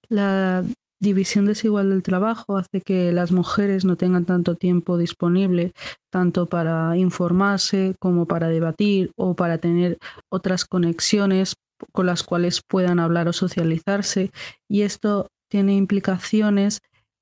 La 0.10 0.64
división 1.00 1.46
desigual 1.46 1.90
del 1.90 2.02
trabajo 2.02 2.58
hace 2.58 2.82
que 2.82 3.12
las 3.12 3.32
mujeres 3.32 3.86
no 3.86 3.98
tengan 3.98 4.26
tanto 4.26 4.56
tiempo 4.56 4.98
disponible, 4.98 5.74
tanto 6.10 6.48
para 6.48 6.98
informarse 6.98 7.96
como 8.00 8.26
para 8.26 8.48
debatir 8.48 9.12
o 9.18 9.36
para 9.36 9.58
tener 9.58 9.98
otras 10.30 10.66
conexiones 10.66 11.54
con 11.92 12.06
las 12.06 12.24
cuales 12.24 12.62
puedan 12.68 13.00
hablar 13.00 13.28
o 13.28 13.34
socializarse. 13.34 14.32
Y 14.70 14.82
esto 14.82 15.28
tiene 15.50 15.76
implicaciones 15.76 16.80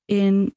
en 0.08 0.54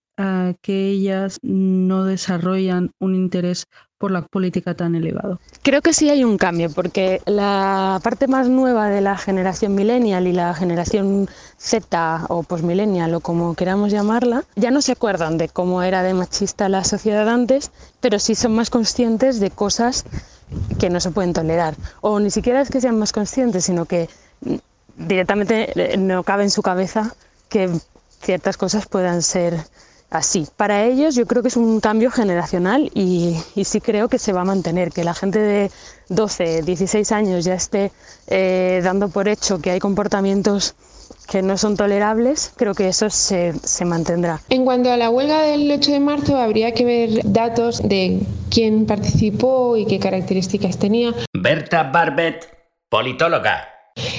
que 0.62 0.90
ellas 0.90 1.40
no 1.42 2.06
desarrollan 2.06 2.92
un 3.00 3.16
interés 3.16 3.68
por 3.98 4.12
la 4.12 4.22
política 4.22 4.74
tan 4.76 4.96
elevado? 4.96 5.40
Creo 5.62 5.82
que 5.82 5.94
sí 5.94 6.10
hay 6.10 6.24
un 6.24 6.38
cambio, 6.38 6.70
porque 6.70 7.22
la 7.26 8.00
parte 8.04 8.28
más 8.28 8.48
nueva 8.50 8.90
de 8.90 9.02
la 9.02 9.18
generación 9.18 9.76
millennial 9.76 10.28
y 10.28 10.34
la 10.34 10.54
generación 10.54 11.28
Z 11.58 12.26
o 12.30 12.44
postmillennial 12.44 13.14
o 13.16 13.20
como 13.20 13.56
queramos 13.56 13.92
llamarla, 13.92 14.44
ya 14.56 14.72
no 14.72 14.82
se 14.82 14.92
acuerdan 14.92 15.38
de 15.38 15.50
cómo 15.50 15.82
era 15.82 16.04
de 16.04 16.14
machista 16.14 16.70
la 16.70 16.84
sociedad 16.84 17.28
antes, 17.30 17.72
pero 18.00 18.20
sí 18.20 18.36
son 18.36 18.56
más 18.56 18.70
conscientes 18.70 19.40
de 19.40 19.50
cosas 19.50 20.06
que 20.80 20.90
no 20.90 21.00
se 21.00 21.12
pueden 21.12 21.34
tolerar. 21.34 21.76
O 22.02 22.20
ni 22.20 22.30
siquiera 22.30 22.62
es 22.62 22.70
que 22.70 22.82
sean 22.82 23.00
más 23.00 23.12
conscientes, 23.12 23.66
sino 23.66 23.86
que 23.86 24.10
directamente 24.98 25.96
no 25.98 26.24
cabe 26.24 26.44
en 26.44 26.52
su 26.52 26.62
cabeza 26.62 27.16
que 27.50 27.70
ciertas 28.22 28.58
cosas 28.58 28.88
puedan 28.88 29.22
ser 29.22 29.58
así. 30.10 30.48
Para 30.56 30.84
ellos 30.84 31.16
yo 31.16 31.26
creo 31.26 31.42
que 31.42 31.50
es 31.50 31.58
un 31.58 31.80
cambio 31.80 32.12
generacional 32.12 32.92
y, 32.94 33.36
sí 33.64 33.82
creo 33.82 34.08
que 34.08 34.20
se 34.20 34.34
va 34.34 34.42
a 34.42 34.46
mantener, 34.46 34.92
que 34.92 35.04
la 35.04 35.14
gente 35.14 35.40
de 35.40 35.72
12, 36.10 36.62
16 36.64 37.12
años 37.12 37.46
ya 37.46 37.56
esté 37.56 37.92
eh, 38.28 38.82
dando 38.84 39.10
por 39.10 39.28
hecho 39.28 39.60
que 39.60 39.72
hay 39.72 39.80
comportamientos 39.80 40.76
que 41.30 41.42
no 41.42 41.58
son 41.58 41.76
tolerables, 41.76 42.54
creo 42.56 42.74
que 42.74 42.88
eso 42.88 43.10
se, 43.10 43.54
se, 43.64 43.86
mantendrá. 43.86 44.42
En 44.50 44.64
cuanto 44.64 44.92
a 44.92 44.98
la 44.98 45.10
huelga 45.10 45.42
del 45.42 45.72
8 45.72 45.92
de 45.92 46.00
marzo, 46.00 46.38
habría 46.38 46.74
que 46.74 46.86
ver 46.86 47.10
datos 47.24 47.82
de 47.88 48.22
quién 48.50 48.86
participó 48.86 49.76
y 49.78 49.86
qué 49.86 50.00
características 50.00 50.78
tenía. 50.78 51.14
Berta 51.34 51.84
Barbet, 51.84 52.48
politóloga. 52.90 53.75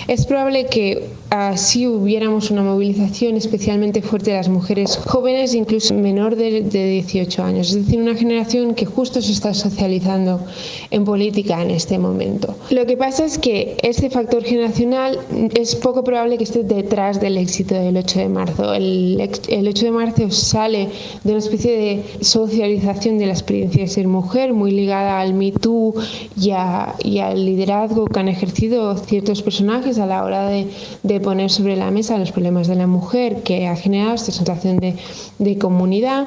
Es 0.09 0.25
probable 0.25 0.67
que 0.67 1.05
así 1.31 1.89
hubiéramos 1.89 2.53
una 2.53 2.63
movilización 2.63 3.37
especialmente 3.37 4.03
fuerte 4.03 4.31
de 4.31 4.37
las 4.37 4.49
mujeres 4.49 4.97
jóvenes, 4.97 5.53
incluso 5.53 5.95
menor 5.95 6.37
de, 6.37 6.63
18 6.63 7.43
años, 7.43 7.71
es 7.71 7.85
decir, 7.85 8.01
una 8.01 8.15
generación 8.15 8.75
que 8.75 8.87
justo 8.87 9.21
se 9.21 9.33
está 9.33 9.53
socializando 9.53 10.41
en 10.93 11.05
política 11.05 11.61
en 11.61 11.73
este 11.73 11.99
momento. 11.99 12.55
Lo 12.71 12.87
que 12.87 12.97
pasa 12.97 13.25
es 13.25 13.37
que 13.37 13.77
este 13.83 14.09
factor 14.09 14.45
generacional 14.45 15.19
es 15.55 15.75
poco 15.75 16.05
probable 16.05 16.39
que 16.39 16.45
esté 16.45 16.63
detrás 16.63 17.21
del 17.21 17.37
éxito 17.37 17.75
del 17.75 17.97
8 17.97 18.19
de 18.21 18.29
marzo. 18.29 18.75
El, 18.75 19.19
8 19.21 19.85
de 19.85 19.91
marzo 19.91 20.31
sale 20.31 20.89
de 21.25 21.31
una 21.31 21.41
especie 21.41 21.77
de 21.77 22.25
socialización 22.25 23.19
de 23.19 23.27
la 23.27 23.33
experiencia 23.33 23.83
de 23.83 23.89
ser 23.89 24.07
mujer, 24.07 24.53
muy 24.55 24.71
ligada 24.71 25.21
al 25.21 25.35
Me 25.35 25.51
Too 25.51 25.95
y, 26.41 26.51
y 27.05 27.19
al 27.19 27.45
liderazgo 27.45 28.07
que 28.07 28.21
han 28.21 28.29
ejercido 28.29 28.97
ciertos 28.97 29.43
personajes 29.43 29.66
a 29.71 30.07
la 30.07 30.25
hora 30.25 30.49
de, 30.49 31.21
poner 31.21 31.51
sobre 31.51 31.77
la 31.77 31.91
mesa 31.91 32.19
los 32.19 32.33
problemas 32.33 32.69
de 32.69 32.77
la 32.77 32.87
mujer, 32.87 33.43
que 33.43 33.67
ha 33.67 33.77
generado 33.77 34.15
esta 34.15 34.33
sensación 34.33 34.79
de, 34.79 35.59
comunidad. 35.59 36.27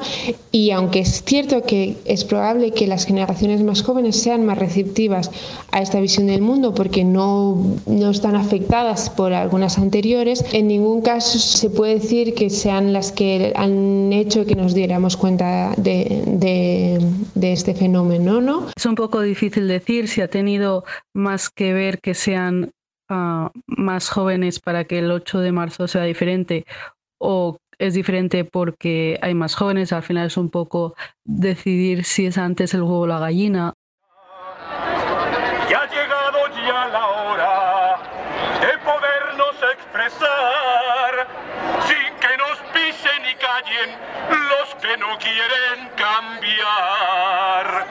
Y 0.52 0.71
aunque 0.71 0.99
es 0.99 1.23
cierto 1.23 1.62
que 1.63 1.97
es 2.06 2.23
probable 2.23 2.71
que 2.71 2.88
las 2.88 3.06
generaciones 3.06 3.62
más 3.63 3.84
jóvenes 3.84 4.19
sean 4.21 4.45
más 4.45 4.58
receptivas 4.58 5.30
a 5.71 5.82
esta 5.82 5.99
visión 5.99 6.28
del 6.28 6.41
mundo 6.41 6.73
porque 6.73 7.04
no, 7.04 7.58
no 7.86 8.10
están 8.10 8.36
afectadas 8.36 9.10
por 9.10 9.34
algunas 9.34 9.78
anteriores, 9.78 10.43
en 10.52 10.67
ningún 10.67 11.02
caso 11.02 11.38
se 11.38 11.69
puede 11.69 11.95
decir 11.95 12.34
que 12.34 12.49
sean 12.49 12.93
las 12.93 13.12
que 13.12 13.54
han 13.56 14.12
hecho 14.13 14.45
que 14.45 14.56
nos 14.56 14.73
diéramos 14.73 15.15
cuenta 15.15 15.73
de, 15.78 16.99
de 17.36 17.54
este 17.54 17.73
fenómeno, 17.73 18.41
¿no? 18.41 18.67
Es 18.75 18.86
un 18.86 18.95
poco 18.95 19.21
difícil 19.21 19.67
decir 19.67 20.08
si 20.08 20.21
ha 20.21 20.28
tenido 20.28 20.84
más 21.13 21.49
que 21.49 21.73
ver 21.73 21.99
que 21.99 22.13
sean 22.13 22.71
más 23.09 24.09
jóvenes 24.09 24.59
para 24.59 24.83
que 24.85 24.99
el 24.99 25.11
8 25.11 25.39
de 25.39 25.51
marzo 25.51 25.87
sea 25.87 26.03
diferente 26.03 26.65
o 27.17 27.57
es 27.79 27.93
diferente 27.93 28.43
porque 28.43 29.17
hay 29.21 29.33
más 29.33 29.55
jóvenes, 29.55 29.93
al 29.93 30.03
final 30.03 30.27
es 30.27 30.37
un 30.37 30.49
poco 30.49 30.95
decidir 31.23 32.03
si 32.03 32.25
es 32.25 32.37
antes 32.37 32.73
el 32.73 32.81
huevo 32.81 32.99
o 33.01 33.07
la 33.07 33.19
gallina. 33.19 33.73
Ya 35.69 35.81
ha 35.81 35.89
llegado 35.89 36.39
ya 36.67 36.87
la 36.89 37.07
hora 37.07 37.97
de 38.59 38.77
podernos 38.79 39.55
expresar 39.73 41.27
sin 41.87 42.13
que 42.19 42.37
nos 42.37 42.59
pisen 42.73 43.21
y 43.31 43.35
callen 43.35 43.95
los 44.29 44.75
que 44.75 44.97
no 44.97 45.17
quieren 45.17 45.89
cambiar. 45.95 47.87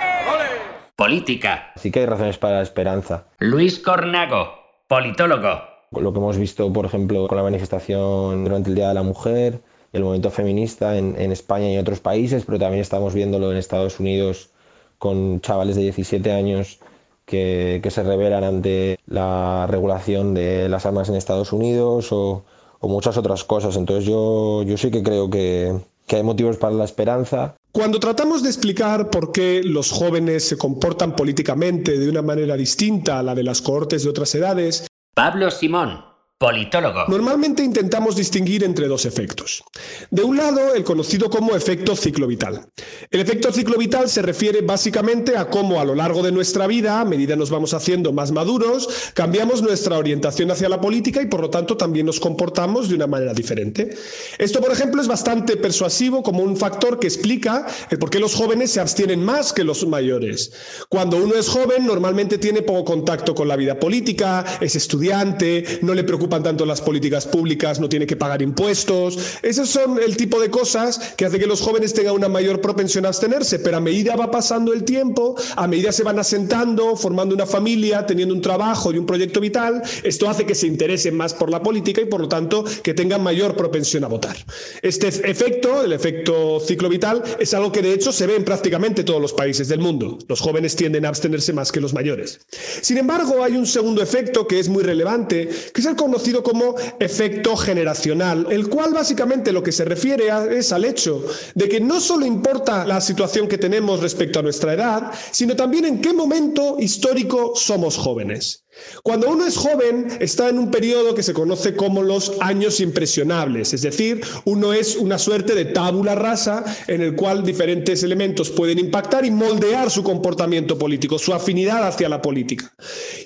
Política. 0.96 1.72
Sí 1.76 1.90
que 1.90 2.00
hay 2.00 2.06
razones 2.06 2.36
para 2.38 2.56
la 2.56 2.62
esperanza. 2.62 3.28
Luis 3.38 3.78
Cornago 3.78 4.67
politólogo. 4.88 5.60
Lo 5.92 6.12
que 6.12 6.18
hemos 6.18 6.36
visto, 6.36 6.72
por 6.72 6.86
ejemplo, 6.86 7.28
con 7.28 7.36
la 7.36 7.44
manifestación 7.44 8.44
durante 8.44 8.70
el 8.70 8.74
Día 8.74 8.88
de 8.88 8.94
la 8.94 9.02
Mujer 9.02 9.60
el 9.92 10.02
movimiento 10.02 10.30
feminista 10.30 10.98
en, 10.98 11.32
España 11.32 11.70
y 11.70 11.74
en 11.74 11.80
otros 11.80 12.00
países, 12.00 12.44
pero 12.44 12.58
también 12.58 12.82
estamos 12.82 13.14
viéndolo 13.14 13.50
en 13.50 13.58
Estados 13.58 14.00
Unidos 14.00 14.50
con 14.98 15.40
chavales 15.40 15.76
de 15.76 15.82
17 15.82 16.30
años 16.32 16.78
que, 17.24 17.80
se 17.88 18.02
rebelan 18.02 18.44
ante 18.44 18.98
la 19.06 19.66
regulación 19.68 20.34
de 20.34 20.68
las 20.68 20.86
armas 20.86 21.08
en 21.08 21.14
Estados 21.14 21.52
Unidos 21.52 22.08
o, 22.12 22.44
muchas 22.82 23.16
otras 23.16 23.44
cosas. 23.44 23.76
Entonces 23.76 24.04
yo, 24.04 24.62
yo 24.62 24.76
sí 24.76 24.90
que 24.90 25.02
creo 25.02 25.30
que, 25.30 25.80
que 26.06 26.16
hay 26.16 26.22
motivos 26.22 26.58
para 26.58 26.74
la 26.74 26.84
esperanza. 26.84 27.56
Cuando 27.72 28.00
tratamos 28.00 28.42
de 28.42 28.48
explicar 28.48 29.10
por 29.10 29.30
qué 29.30 29.62
los 29.62 29.90
jóvenes 29.90 30.48
se 30.48 30.56
comportan 30.56 31.14
políticamente 31.14 31.98
de 31.98 32.08
una 32.08 32.22
manera 32.22 32.56
distinta 32.56 33.18
a 33.18 33.22
la 33.22 33.34
de 33.34 33.42
las 33.42 33.60
cohortes 33.60 34.02
de 34.02 34.10
otras 34.10 34.34
edades, 34.34 34.86
Pablo 35.14 35.50
Simón 35.50 36.08
Politólogo. 36.38 37.06
Normalmente 37.08 37.64
intentamos 37.64 38.14
distinguir 38.14 38.62
entre 38.62 38.86
dos 38.86 39.06
efectos. 39.06 39.64
De 40.12 40.22
un 40.22 40.36
lado, 40.36 40.72
el 40.72 40.84
conocido 40.84 41.28
como 41.28 41.56
efecto 41.56 41.96
ciclo 41.96 42.28
vital. 42.28 42.70
El 43.10 43.18
efecto 43.18 43.52
ciclo 43.52 43.76
vital 43.76 44.08
se 44.08 44.22
refiere 44.22 44.60
básicamente 44.60 45.36
a 45.36 45.50
cómo 45.50 45.80
a 45.80 45.84
lo 45.84 45.96
largo 45.96 46.22
de 46.22 46.30
nuestra 46.30 46.68
vida, 46.68 47.00
a 47.00 47.04
medida 47.04 47.34
nos 47.34 47.50
vamos 47.50 47.74
haciendo 47.74 48.12
más 48.12 48.30
maduros, 48.30 49.10
cambiamos 49.14 49.62
nuestra 49.62 49.98
orientación 49.98 50.52
hacia 50.52 50.68
la 50.68 50.80
política 50.80 51.20
y 51.20 51.26
por 51.26 51.40
lo 51.40 51.50
tanto 51.50 51.76
también 51.76 52.06
nos 52.06 52.20
comportamos 52.20 52.88
de 52.88 52.94
una 52.94 53.08
manera 53.08 53.34
diferente. 53.34 53.96
Esto, 54.38 54.60
por 54.60 54.70
ejemplo, 54.70 55.02
es 55.02 55.08
bastante 55.08 55.56
persuasivo 55.56 56.22
como 56.22 56.44
un 56.44 56.56
factor 56.56 57.00
que 57.00 57.08
explica 57.08 57.66
el 57.90 57.98
por 57.98 58.10
qué 58.10 58.20
los 58.20 58.36
jóvenes 58.36 58.70
se 58.70 58.78
abstienen 58.78 59.24
más 59.24 59.52
que 59.52 59.64
los 59.64 59.84
mayores. 59.88 60.52
Cuando 60.88 61.16
uno 61.16 61.34
es 61.34 61.48
joven, 61.48 61.84
normalmente 61.84 62.38
tiene 62.38 62.62
poco 62.62 62.84
contacto 62.84 63.34
con 63.34 63.48
la 63.48 63.56
vida 63.56 63.80
política, 63.80 64.44
es 64.60 64.76
estudiante, 64.76 65.80
no 65.82 65.94
le 65.94 66.04
preocupa 66.04 66.27
preocupan 66.28 66.42
tanto 66.42 66.66
las 66.66 66.82
políticas 66.82 67.26
públicas, 67.26 67.80
no 67.80 67.88
tiene 67.88 68.06
que 68.06 68.16
pagar 68.16 68.42
impuestos. 68.42 69.18
Esos 69.42 69.70
son 69.70 69.98
el 69.98 70.16
tipo 70.16 70.38
de 70.40 70.50
cosas 70.50 71.14
que 71.16 71.24
hace 71.24 71.38
que 71.38 71.46
los 71.46 71.62
jóvenes 71.62 71.94
tengan 71.94 72.14
una 72.14 72.28
mayor 72.28 72.60
propensión 72.60 73.06
a 73.06 73.08
abstenerse, 73.08 73.58
pero 73.58 73.78
a 73.78 73.80
medida 73.80 74.14
va 74.14 74.30
pasando 74.30 74.74
el 74.74 74.84
tiempo, 74.84 75.36
a 75.56 75.66
medida 75.66 75.90
se 75.90 76.02
van 76.02 76.18
asentando, 76.18 76.96
formando 76.96 77.34
una 77.34 77.46
familia, 77.46 78.04
teniendo 78.04 78.34
un 78.34 78.42
trabajo 78.42 78.92
y 78.92 78.98
un 78.98 79.06
proyecto 79.06 79.40
vital, 79.40 79.82
esto 80.02 80.28
hace 80.28 80.44
que 80.44 80.54
se 80.54 80.66
interesen 80.66 81.16
más 81.16 81.32
por 81.32 81.50
la 81.50 81.62
política 81.62 82.02
y 82.02 82.04
por 82.04 82.20
lo 82.20 82.28
tanto 82.28 82.62
que 82.82 82.92
tengan 82.92 83.22
mayor 83.22 83.56
propensión 83.56 84.04
a 84.04 84.08
votar. 84.08 84.36
Este 84.82 85.08
efecto, 85.08 85.82
el 85.82 85.94
efecto 85.94 86.60
ciclo 86.60 86.90
vital, 86.90 87.22
es 87.38 87.54
algo 87.54 87.72
que 87.72 87.80
de 87.80 87.94
hecho 87.94 88.12
se 88.12 88.26
ve 88.26 88.36
en 88.36 88.44
prácticamente 88.44 89.02
todos 89.02 89.22
los 89.22 89.32
países 89.32 89.68
del 89.68 89.80
mundo. 89.80 90.18
Los 90.28 90.40
jóvenes 90.40 90.76
tienden 90.76 91.06
a 91.06 91.08
abstenerse 91.08 91.54
más 91.54 91.72
que 91.72 91.80
los 91.80 91.94
mayores. 91.94 92.40
Sin 92.82 92.98
embargo, 92.98 93.42
hay 93.42 93.56
un 93.56 93.66
segundo 93.66 94.02
efecto 94.02 94.46
que 94.46 94.58
es 94.58 94.68
muy 94.68 94.82
relevante, 94.82 95.48
que 95.72 95.80
es 95.80 95.86
el 95.86 95.96
conocido 96.18 96.42
como 96.42 96.74
efecto 96.98 97.56
generacional, 97.56 98.48
el 98.50 98.68
cual 98.68 98.92
básicamente 98.92 99.52
lo 99.52 99.62
que 99.62 99.70
se 99.70 99.84
refiere 99.84 100.24
es 100.50 100.72
al 100.72 100.84
hecho 100.84 101.24
de 101.54 101.68
que 101.68 101.80
no 101.80 102.00
solo 102.00 102.26
importa 102.26 102.84
la 102.84 103.00
situación 103.00 103.46
que 103.46 103.56
tenemos 103.56 104.00
respecto 104.00 104.40
a 104.40 104.42
nuestra 104.42 104.74
edad, 104.74 105.12
sino 105.30 105.54
también 105.54 105.84
en 105.84 106.00
qué 106.00 106.12
momento 106.12 106.76
histórico 106.80 107.52
somos 107.54 107.96
jóvenes. 107.96 108.64
Cuando 109.02 109.30
uno 109.30 109.46
es 109.46 109.56
joven, 109.56 110.08
está 110.20 110.48
en 110.48 110.58
un 110.58 110.70
periodo 110.70 111.14
que 111.14 111.22
se 111.22 111.32
conoce 111.32 111.74
como 111.74 112.02
los 112.02 112.32
años 112.40 112.80
impresionables, 112.80 113.72
es 113.72 113.82
decir, 113.82 114.20
uno 114.44 114.72
es 114.72 114.96
una 114.96 115.18
suerte 115.18 115.54
de 115.54 115.66
tábula 115.66 116.14
rasa 116.14 116.64
en 116.86 117.00
el 117.00 117.14
cual 117.14 117.44
diferentes 117.44 118.02
elementos 118.02 118.50
pueden 118.50 118.78
impactar 118.78 119.24
y 119.24 119.30
moldear 119.30 119.90
su 119.90 120.02
comportamiento 120.02 120.78
político, 120.78 121.18
su 121.18 121.32
afinidad 121.32 121.86
hacia 121.86 122.08
la 122.08 122.20
política. 122.20 122.72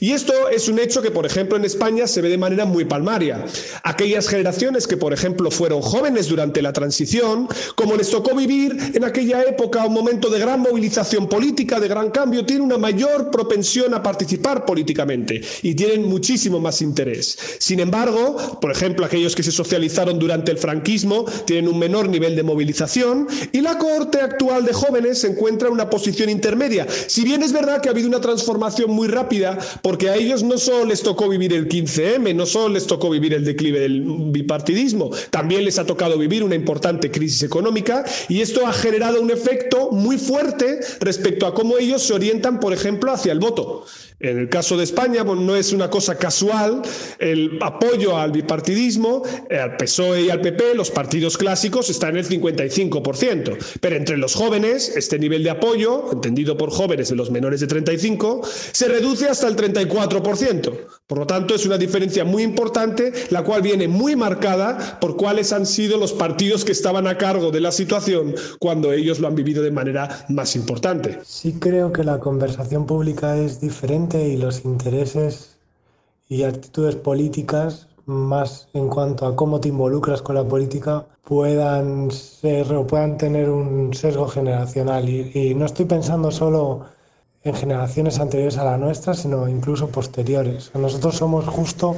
Y 0.01 0.12
esto 0.12 0.49
es 0.49 0.69
un 0.69 0.79
hecho 0.79 1.03
que, 1.03 1.11
por 1.11 1.27
ejemplo, 1.27 1.57
en 1.57 1.65
España 1.65 2.07
se 2.07 2.21
ve 2.21 2.29
de 2.29 2.38
manera 2.38 2.65
muy 2.65 2.85
palmaria. 2.85 3.45
Aquellas 3.83 4.29
generaciones 4.29 4.87
que, 4.87 4.97
por 4.97 5.12
ejemplo, 5.12 5.51
fueron 5.51 5.81
jóvenes 5.81 6.29
durante 6.29 6.62
la 6.62 6.73
transición, 6.73 7.49
como 7.75 7.97
les 7.97 8.11
tocó 8.11 8.35
vivir 8.35 8.77
en 8.95 9.05
aquella 9.05 9.43
época 9.43 9.87
un 9.87 9.95
momento 9.95 10.29
de 10.29 10.38
gran 10.38 10.61
movilización 10.61 11.29
política, 11.29 11.81
de 11.81 11.88
gran 11.88 12.11
cambio, 12.11 12.45
tienen 12.45 12.67
una 12.67 12.79
mayor 12.79 13.31
propensión 13.31 13.95
a 13.95 14.03
participar 14.03 14.65
políticamente 14.65 15.41
y 15.62 15.74
tienen 15.74 16.09
muchísimo 16.09 16.61
más 16.61 16.83
interés. 16.83 17.38
Sin 17.59 17.81
embargo, 17.81 18.37
por 18.61 18.70
ejemplo, 18.70 19.05
aquellos 19.07 19.35
que 19.35 19.42
se 19.42 19.52
socializaron 19.52 20.18
durante 20.18 20.50
el 20.50 20.59
franquismo 20.59 21.24
tienen 21.44 21.68
un 21.68 21.78
menor 21.78 22.09
nivel 22.09 22.37
de 22.37 22.42
movilización 22.42 23.26
y 23.52 23.61
la 23.61 23.78
cohorte 23.78 24.20
actual 24.20 24.64
de 24.64 24.72
jóvenes 24.72 25.18
se 25.20 25.28
encuentra 25.28 25.68
en 25.68 25.74
una 25.74 25.90
posición 25.90 26.28
intermedia. 26.31 26.87
Si 27.07 27.24
bien 27.24 27.42
es 27.42 27.52
verdad 27.52 27.81
que 27.81 27.88
ha 27.88 27.92
habido 27.92 28.09
una 28.09 28.20
transformación 28.20 28.90
muy 28.90 29.09
rápida, 29.09 29.59
porque 29.83 30.09
a 30.09 30.16
ellos 30.16 30.42
no 30.42 30.59
solo 30.59 30.87
les 30.87 31.02
tocó 31.02 31.28
vivir 31.28 31.52
el 31.52 31.68
15M, 31.68 32.35
no 32.35 32.46
solo 32.46 32.74
les 32.74 32.87
tocó 32.87 33.11
vivir 33.11 33.35
el 33.35 33.44
declive 33.44 33.81
del 33.81 34.02
bipartidismo, 34.31 35.11
también 35.31 35.64
les 35.64 35.78
ha 35.78 35.87
tocado 35.87 36.18
vivir 36.18 36.44
una 36.44 36.55
importante 36.55 37.11
crisis 37.11 37.42
económica 37.42 38.05
y 38.28 38.40
esto 38.40 38.66
ha 38.66 38.72
generado 38.72 39.20
un 39.20 39.31
efecto 39.31 39.90
muy 39.90 40.18
fuerte 40.18 40.81
respecto 41.00 41.46
a 41.46 41.55
cómo 41.55 41.78
ellos 41.78 42.02
se 42.02 42.14
orientan, 42.14 42.61
por 42.61 42.72
ejemplo, 42.72 43.12
hacia 43.12 43.33
el 43.33 43.38
voto. 43.38 43.85
En 44.23 44.39
el 44.39 44.49
caso 44.49 44.77
de 44.77 44.85
España, 44.85 45.25
pues, 45.25 45.41
no 45.41 45.57
es 45.57 45.73
una 45.73 45.91
cosa 45.91 46.17
casual 46.17 46.83
el 47.19 47.59
apoyo 47.61 48.17
al 48.17 48.31
bipartidismo, 48.31 49.23
eh, 49.51 49.59
al 49.59 49.77
PSOE 49.77 50.23
y 50.23 50.31
al 50.31 50.41
PP, 50.41 50.75
los 50.75 50.91
partidos 50.91 51.37
clásicos, 51.37 51.91
está 51.91 52.09
en 52.09 52.19
el 52.19 52.25
55%. 52.25 53.59
Pero 53.81 53.97
entre 53.97 54.17
los 54.17 54.35
jóvenes, 54.35 54.97
este 54.97 55.19
nivel 55.19 55.43
de 55.43 55.51
apoyo, 55.51 56.13
entendido 56.13 56.57
por 56.57 56.71
jóvenes 56.71 57.09
de 57.09 57.17
los 57.17 57.31
menores 57.33 57.61
de 57.61 57.67
35, 57.67 58.43
se 58.45 58.89
reduce 58.89 59.29
hasta 59.29 59.49
el 59.49 59.57
34%. 59.57 60.73
Por 61.07 61.19
lo 61.19 61.27
tanto, 61.27 61.55
es 61.55 61.67
una 61.67 61.77
diferencia 61.77 62.25
muy 62.25 62.43
importante, 62.43 63.12
la 63.31 63.43
cual 63.45 63.61
viene 63.61 63.87
muy 63.87 64.17
marcada 64.17 64.99
por 65.01 65.17
cuáles 65.17 65.53
han 65.53 65.67
sido 65.67 65.99
los 65.99 66.12
partidos 66.12 66.65
que 66.65 66.73
estaban 66.73 67.07
a 67.07 67.19
cargo 67.19 67.51
de 67.51 67.61
la 67.61 67.73
situación 67.73 68.35
cuando 68.59 68.93
ellos 68.93 69.21
lo 69.21 69.29
han 69.29 69.35
vivido 69.35 69.62
de 69.62 69.71
manera 69.71 70.25
más 70.29 70.57
importante. 70.57 71.19
Sí 71.25 71.57
creo 71.59 71.93
que 71.93 72.05
la 72.05 72.19
conversación 72.19 72.87
pública 72.87 73.37
es 73.37 73.61
diferente 73.61 74.29
y 74.29 74.37
los 74.37 74.65
intereses 74.65 75.59
y 76.29 76.45
actitudes 76.45 76.97
políticas, 76.97 77.88
más 78.07 78.69
en 78.73 78.88
cuanto 78.88 79.27
a 79.27 79.37
cómo 79.37 79.61
te 79.61 79.69
involucras 79.69 80.23
con 80.23 80.37
la 80.37 80.49
política, 80.49 81.07
puedan 81.25 82.11
ser 82.11 82.73
o 82.73 82.87
puedan 82.87 83.19
tener 83.19 83.51
un 83.51 83.93
sesgo 83.93 84.27
generacional. 84.29 85.09
Y, 85.09 85.55
no 85.55 85.67
estoy 85.67 85.85
pensando 85.85 86.31
solo 86.31 86.87
en 87.44 87.55
generaciones 87.55 88.20
anteriores 88.20 88.59
a 88.59 88.64
la 88.64 88.78
nuestra, 88.78 89.14
sino 89.14 89.48
incluso 89.48 89.88
posteriores. 89.88 90.70
Nosotros 90.74 91.16
somos 91.16 91.46
justo 91.46 91.94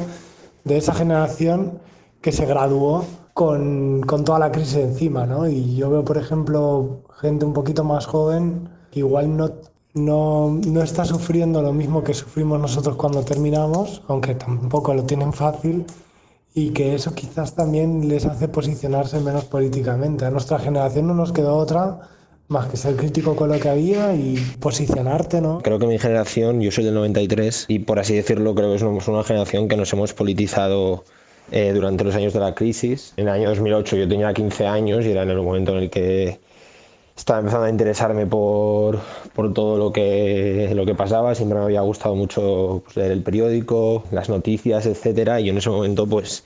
de 0.64 0.78
esa 0.78 0.94
generación 0.94 1.78
que 2.20 2.32
se 2.32 2.46
graduó 2.46 3.04
con, 3.34 4.02
con, 4.02 4.24
toda 4.24 4.38
la 4.38 4.52
crisis 4.52 4.76
encima, 4.76 5.26
¿no? 5.26 5.46
Y 5.48 5.76
yo 5.76 5.90
veo, 5.90 6.04
por 6.04 6.16
ejemplo, 6.16 7.02
gente 7.20 7.44
un 7.44 7.52
poquito 7.52 7.84
más 7.84 8.06
joven 8.06 8.68
que 8.90 9.00
igual 9.00 9.36
no 9.36 9.52
no, 9.94 10.60
no 10.66 10.82
está 10.82 11.04
sufriendo 11.04 11.62
lo 11.62 11.72
mismo 11.72 12.02
que 12.02 12.14
sufrimos 12.14 12.60
nosotros 12.60 12.96
cuando 12.96 13.22
terminamos, 13.22 14.02
aunque 14.08 14.34
tampoco 14.34 14.92
lo 14.92 15.04
tienen 15.04 15.32
fácil, 15.32 15.86
y 16.52 16.70
que 16.70 16.94
eso 16.94 17.14
quizás 17.14 17.54
también 17.54 18.08
les 18.08 18.26
hace 18.26 18.48
posicionarse 18.48 19.20
menos 19.20 19.44
políticamente. 19.44 20.24
A 20.24 20.30
nuestra 20.30 20.58
generación 20.58 21.06
no 21.08 21.14
nos 21.14 21.32
quedó 21.32 21.56
otra 21.56 22.00
más 22.48 22.66
que 22.68 22.76
ser 22.76 22.96
crítico 22.96 23.34
con 23.34 23.48
lo 23.48 23.58
que 23.58 23.68
había 23.68 24.14
y 24.14 24.36
posicionarte, 24.60 25.40
¿no? 25.40 25.60
Creo 25.62 25.78
que 25.78 25.86
mi 25.86 25.98
generación, 25.98 26.60
yo 26.60 26.70
soy 26.70 26.84
del 26.84 26.94
93 26.94 27.66
y 27.68 27.80
por 27.80 27.98
así 27.98 28.14
decirlo 28.14 28.54
creo 28.54 28.72
que 28.72 28.78
somos 28.78 29.08
una 29.08 29.24
generación 29.24 29.68
que 29.68 29.76
nos 29.76 29.92
hemos 29.92 30.12
politizado 30.12 31.04
eh, 31.50 31.72
durante 31.72 32.04
los 32.04 32.14
años 32.14 32.32
de 32.32 32.40
la 32.40 32.54
crisis. 32.54 33.14
En 33.16 33.28
el 33.28 33.34
año 33.34 33.48
2008 33.48 33.96
yo 33.96 34.08
tenía 34.08 34.32
15 34.32 34.66
años 34.66 35.04
y 35.04 35.10
era 35.10 35.22
en 35.22 35.30
el 35.30 35.40
momento 35.40 35.72
en 35.72 35.84
el 35.84 35.90
que 35.90 36.38
estaba 37.16 37.38
empezando 37.38 37.66
a 37.66 37.70
interesarme 37.70 38.26
por, 38.26 39.00
por, 39.34 39.52
todo 39.54 39.78
lo 39.78 39.92
que, 39.92 40.70
lo 40.74 40.84
que 40.84 40.94
pasaba. 40.94 41.34
Siempre 41.34 41.58
me 41.58 41.64
había 41.64 41.80
gustado 41.80 42.14
mucho 42.14 42.82
pues, 42.84 42.96
leer 42.96 43.12
el 43.12 43.22
periódico, 43.22 44.04
las 44.10 44.28
noticias, 44.28 44.86
etc. 44.86 45.38
Y 45.40 45.48
en 45.48 45.58
ese 45.58 45.70
momento, 45.70 46.06
pues 46.06 46.44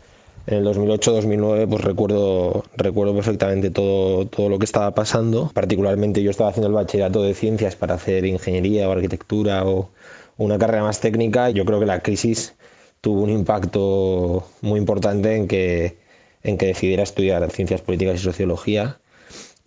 en 0.49 0.55
el 0.55 0.65
2008-2009, 0.65 1.69
pues 1.69 1.85
recuerdo, 1.85 2.65
recuerdo 2.75 3.15
perfectamente 3.15 3.71
todo, 3.71 4.27
todo 4.27 4.49
lo 4.49 4.59
que 4.59 4.65
estaba 4.65 4.95
pasando. 4.95 5.51
Particularmente 5.53 6.23
yo 6.23 6.31
estaba 6.31 6.49
haciendo 6.49 6.69
el 6.69 6.75
bachillerato 6.75 7.23
de 7.23 7.35
ciencias 7.35 7.77
para 7.77 7.97
hacer 7.97 8.25
ingeniería 8.25 8.89
o 8.89 8.93
arquitectura 8.93 9.67
o 9.67 9.91
una 10.39 10.59
carrera 10.59 10.85
más 10.85 11.01
técnica. 11.01 11.51
Yo 11.51 11.67
creo 11.67 11.81
que 11.81 11.87
la 11.87 12.01
crisis 12.01 12.55
tuvo 13.03 13.23
un 13.25 13.31
impacto 13.31 14.49
muy 14.63 14.81
importante 14.81 15.37
en 15.37 15.49
que, 15.49 15.99
en 16.43 16.57
que 16.57 16.67
decidiera 16.67 17.03
estudiar 17.03 17.51
ciencias 17.51 17.83
políticas 17.83 18.15
y 18.17 18.25
sociología 18.25 19.01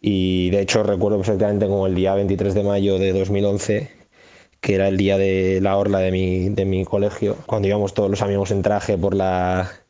y 0.01 0.49
de 0.49 0.61
hecho 0.61 0.81
recuerdo 0.81 1.19
perfectamente 1.19 1.67
como 1.67 1.85
el 1.85 1.93
día 1.93 2.15
23 2.15 2.55
de 2.55 2.63
mayo 2.63 2.97
de 2.97 3.13
2011, 3.13 3.91
que 4.59 4.75
era 4.75 4.87
el 4.87 4.97
día 4.97 5.19
de 5.19 5.59
la 5.61 5.77
orla 5.77 5.99
de 5.99 6.11
mi, 6.11 6.49
de 6.49 6.65
mi 6.65 6.85
colegio, 6.85 7.37
cuando 7.45 7.67
íbamos 7.67 7.93
todos 7.93 8.09
los 8.09 8.23
amigos 8.23 8.49
en 8.49 8.63
traje 8.63 8.97
por 8.97 9.13
la, 9.13 9.80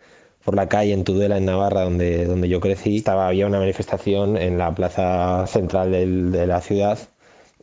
por 0.43 0.55
la 0.55 0.67
calle 0.69 0.93
en 0.93 1.03
Tudela, 1.03 1.37
en 1.37 1.45
Navarra, 1.45 1.83
donde, 1.83 2.25
donde 2.25 2.49
yo 2.49 2.59
crecí. 2.59 2.97
Estaba, 2.97 3.27
había 3.27 3.47
una 3.47 3.59
manifestación 3.59 4.37
en 4.37 4.57
la 4.57 4.73
plaza 4.73 5.45
central 5.47 5.91
del, 5.91 6.31
de 6.31 6.47
la 6.47 6.61
ciudad 6.61 6.99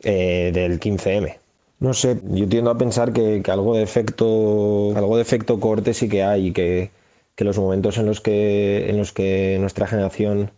eh, 0.03 0.51
del 0.53 0.79
15M. 0.79 1.37
No 1.79 1.93
sé, 1.93 2.19
yo 2.23 2.47
tiendo 2.47 2.71
a 2.71 2.77
pensar 2.77 3.13
que, 3.13 3.41
que, 3.41 3.51
algo 3.51 3.75
de 3.75 3.83
efecto, 3.83 4.93
algo 4.95 5.17
corte 5.59 5.93
sí 5.93 6.09
que 6.09 6.23
hay, 6.23 6.47
y 6.47 6.51
que, 6.51 6.91
que 7.35 7.45
los 7.45 7.57
momentos 7.57 7.97
en 7.97 8.05
los 8.05 8.19
que, 8.21 8.89
en 8.89 8.97
los 8.97 9.13
que 9.13 9.57
nuestra 9.61 9.87
generación 9.87 10.51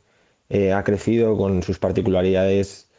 eh, 0.49 0.73
ha 0.73 0.83
crecido 0.83 1.37
con 1.37 1.63
sus 1.63 1.79
particularidades 1.79 2.90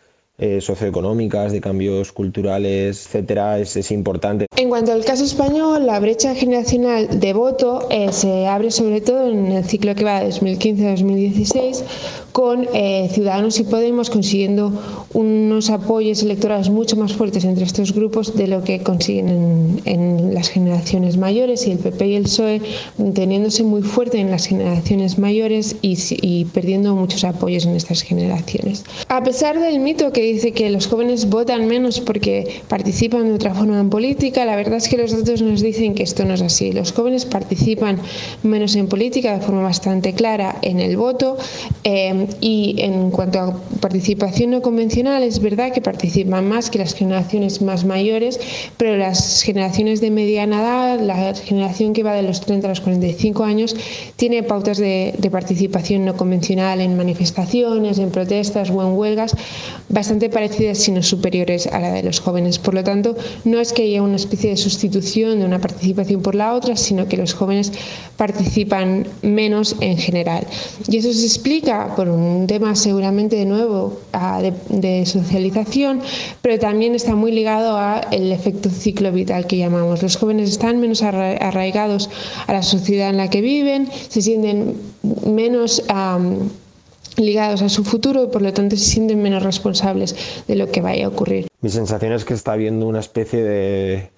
eh, 0.42 0.60
socioeconómicas, 0.60 1.52
de 1.52 1.60
cambios 1.60 2.10
culturales, 2.10 3.06
etcétera, 3.06 3.60
es, 3.60 3.76
es, 3.76 3.92
importante. 3.92 4.46
En 4.56 4.70
cuanto 4.70 4.90
al 4.90 5.04
caso 5.04 5.22
español, 5.22 5.86
la 5.86 6.00
brecha 6.00 6.34
generacional 6.34 7.20
de 7.20 7.32
voto 7.32 7.86
eh, 7.90 8.12
se 8.12 8.48
abre 8.48 8.72
sobre 8.72 9.00
todo 9.00 9.28
en 9.28 9.52
el 9.52 9.64
ciclo 9.64 9.94
que 9.94 10.02
va 10.02 10.18
de 10.18 10.30
2015-2016 10.30 11.84
con 12.32 12.66
eh, 12.74 13.08
Ciudadanos 13.12 13.60
y 13.60 13.64
Podemos 13.64 14.10
consiguiendo 14.10 14.72
unos 15.12 15.70
apoyos 15.70 16.22
electorales 16.22 16.70
mucho 16.70 16.96
más 16.96 17.12
fuertes 17.12 17.44
entre 17.44 17.64
estos 17.64 17.92
grupos 17.92 18.34
de 18.36 18.46
lo 18.46 18.64
que 18.64 18.82
consiguen 18.82 19.28
en, 19.28 19.80
en 19.84 20.34
las 20.34 20.48
generaciones 20.48 21.16
mayores 21.16 21.66
y 21.66 21.72
el 21.72 21.78
PP 21.78 22.06
y 22.06 22.14
el 22.14 22.24
PSOE 22.24 22.62
teniéndose 23.14 23.62
muy 23.62 23.82
fuerte 23.82 24.18
en 24.18 24.30
las 24.30 24.46
generaciones 24.46 25.18
mayores 25.18 25.76
y, 25.82 25.98
y 26.22 26.46
perdiendo 26.46 26.94
muchos 26.94 27.24
apoyos 27.24 27.66
en 27.66 27.76
estas 27.76 28.02
generaciones. 28.02 28.84
A 29.08 29.22
pesar 29.22 29.60
del 29.60 29.80
mito 29.80 30.12
que 30.12 30.22
dice 30.22 30.52
que 30.52 30.70
los 30.70 30.86
jóvenes 30.86 31.28
votan 31.28 31.66
menos 31.66 32.00
porque 32.00 32.62
participan 32.68 33.28
de 33.28 33.34
otra 33.34 33.54
forma 33.54 33.78
en 33.78 33.90
política. 33.90 34.44
La 34.44 34.56
verdad 34.56 34.76
es 34.76 34.88
que 34.88 34.96
los 34.96 35.12
datos 35.12 35.42
nos 35.42 35.60
dicen 35.60 35.94
que 35.94 36.02
esto 36.02 36.24
no 36.24 36.34
es 36.34 36.42
así. 36.42 36.72
Los 36.72 36.92
jóvenes 36.92 37.26
participan 37.26 37.98
menos 38.42 38.74
en 38.76 38.88
política 38.88 39.38
de 39.38 39.44
forma 39.44 39.62
bastante 39.62 40.14
clara 40.14 40.56
en 40.62 40.80
el 40.80 40.96
voto 40.96 41.36
eh, 41.84 42.21
y 42.40 42.76
en 42.78 43.10
cuanto 43.10 43.38
a 43.40 43.56
participación 43.80 44.50
no 44.50 44.62
convencional 44.62 45.22
es 45.22 45.40
verdad 45.40 45.72
que 45.72 45.80
participan 45.80 46.48
más 46.48 46.70
que 46.70 46.78
las 46.78 46.94
generaciones 46.94 47.62
más 47.62 47.84
mayores, 47.84 48.40
pero 48.76 48.96
las 48.96 49.42
generaciones 49.42 50.00
de 50.00 50.10
mediana 50.10 50.60
edad, 50.60 51.00
la 51.00 51.34
generación 51.34 51.92
que 51.92 52.02
va 52.02 52.14
de 52.14 52.22
los 52.22 52.40
30 52.40 52.66
a 52.66 52.70
los 52.70 52.80
45 52.80 53.44
años, 53.44 53.76
tiene 54.16 54.42
pautas 54.42 54.78
de, 54.78 55.14
de 55.18 55.30
participación 55.30 56.04
no 56.04 56.16
convencional 56.16 56.80
en 56.80 56.96
manifestaciones, 56.96 57.98
en 57.98 58.10
protestas 58.10 58.70
o 58.70 58.82
en 58.82 58.96
huelgas 58.96 59.34
bastante 59.88 60.30
parecidas, 60.30 60.78
sino 60.78 61.02
superiores 61.02 61.66
a 61.66 61.80
la 61.80 61.92
de 61.92 62.02
los 62.02 62.20
jóvenes. 62.20 62.58
Por 62.58 62.74
lo 62.74 62.84
tanto, 62.84 63.16
no 63.44 63.60
es 63.60 63.72
que 63.72 63.82
haya 63.82 64.02
una 64.02 64.16
especie 64.16 64.50
de 64.50 64.56
sustitución 64.56 65.40
de 65.40 65.44
una 65.44 65.60
participación 65.60 66.22
por 66.22 66.34
la 66.34 66.54
otra, 66.54 66.76
sino 66.76 67.08
que 67.08 67.16
los 67.16 67.34
jóvenes 67.34 67.72
participan 68.16 69.06
menos 69.22 69.76
en 69.80 69.98
general. 69.98 70.46
Y 70.88 70.98
eso 70.98 71.12
se 71.12 71.26
explica 71.26 71.94
por 71.96 72.08
un 72.14 72.46
tema 72.46 72.74
seguramente 72.74 73.36
de 73.36 73.44
nuevo 73.44 73.98
de, 74.40 74.52
de 74.68 75.06
socialización, 75.06 76.00
pero 76.40 76.58
también 76.58 76.94
está 76.94 77.14
muy 77.14 77.32
ligado 77.32 77.76
al 77.76 78.32
efecto 78.32 78.70
ciclo 78.70 79.12
vital 79.12 79.46
que 79.46 79.56
llamamos. 79.56 80.02
Los 80.02 80.16
jóvenes 80.16 80.50
están 80.50 80.80
menos 80.80 81.02
arraigados 81.02 82.10
a 82.46 82.52
la 82.52 82.62
sociedad 82.62 83.10
en 83.10 83.16
la 83.16 83.30
que 83.30 83.40
viven, 83.40 83.88
se 84.08 84.22
sienten 84.22 84.76
menos 85.26 85.82
ligados 87.16 87.62
a 87.62 87.68
su 87.68 87.84
futuro 87.84 88.24
y 88.24 88.26
por 88.28 88.42
lo 88.42 88.52
tanto 88.52 88.76
se 88.76 88.84
sienten 88.84 89.22
menos 89.22 89.42
responsables 89.42 90.16
de 90.48 90.56
lo 90.56 90.70
que 90.70 90.80
vaya 90.80 91.06
a 91.06 91.08
ocurrir. 91.08 91.48
Mi 91.60 91.70
sensación 91.70 92.12
es 92.12 92.24
que 92.24 92.34
está 92.34 92.52
habiendo 92.52 92.86
una 92.86 93.00
especie 93.00 93.42
de 93.42 94.10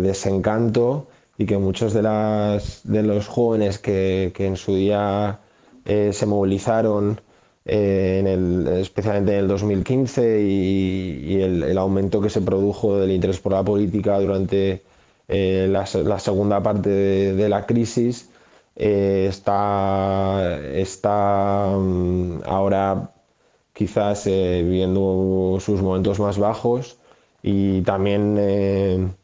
desencanto 0.00 1.06
y 1.38 1.46
que 1.46 1.58
muchos 1.58 1.92
de, 1.92 2.02
las, 2.02 2.80
de 2.84 3.02
los 3.02 3.26
jóvenes 3.26 3.78
que 3.78 4.32
en 4.38 4.56
su 4.56 4.76
día 4.76 5.40
eh, 5.84 6.12
se 6.12 6.26
movilizaron, 6.26 7.20
eh, 7.64 8.18
en 8.20 8.26
el, 8.26 8.68
especialmente 8.80 9.32
en 9.32 9.38
el 9.40 9.48
2015, 9.48 10.42
y, 10.42 11.40
el, 11.42 11.78
aumento 11.78 12.20
que 12.20 12.30
se 12.30 12.40
produjo 12.40 12.98
del 12.98 13.10
interés 13.12 13.40
por 13.40 13.52
la 13.52 13.62
política 13.64 14.18
durante 14.20 14.82
eh, 15.28 15.68
la, 15.70 15.86
segunda 16.18 16.62
parte 16.62 16.90
de, 16.90 17.34
de 17.34 17.48
la 17.48 17.66
crisis, 17.66 18.28
está, 18.74 20.58
está 20.72 21.66
um, 21.76 22.40
ahora 22.46 23.10
quizás 23.74 24.24
viviendo 24.26 25.58
sus 25.60 25.82
momentos 25.82 26.18
más 26.20 26.38
bajos 26.38 26.96
y 27.42 27.82
también 27.82 29.14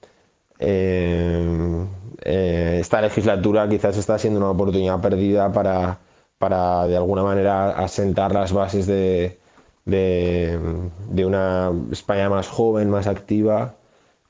esta 2.21 3.01
legislatura 3.01 3.69
quizás 3.69 3.97
está 3.97 4.19
siendo 4.19 4.41
una 4.41 4.51
oportunidad 4.51 5.01
perdida 5.01 5.51
para, 5.53 5.99
para 6.39 6.87
de 6.87 6.97
alguna 6.97 7.23
manera 7.23 7.71
asentar 7.71 8.33
las 8.33 8.53
bases 8.53 8.87
de, 8.87 9.39
de, 9.85 11.25
una 11.25 11.73
España 11.91 12.29
más 12.31 12.49
joven, 12.49 12.91
más 12.91 13.07
activa 13.07 13.75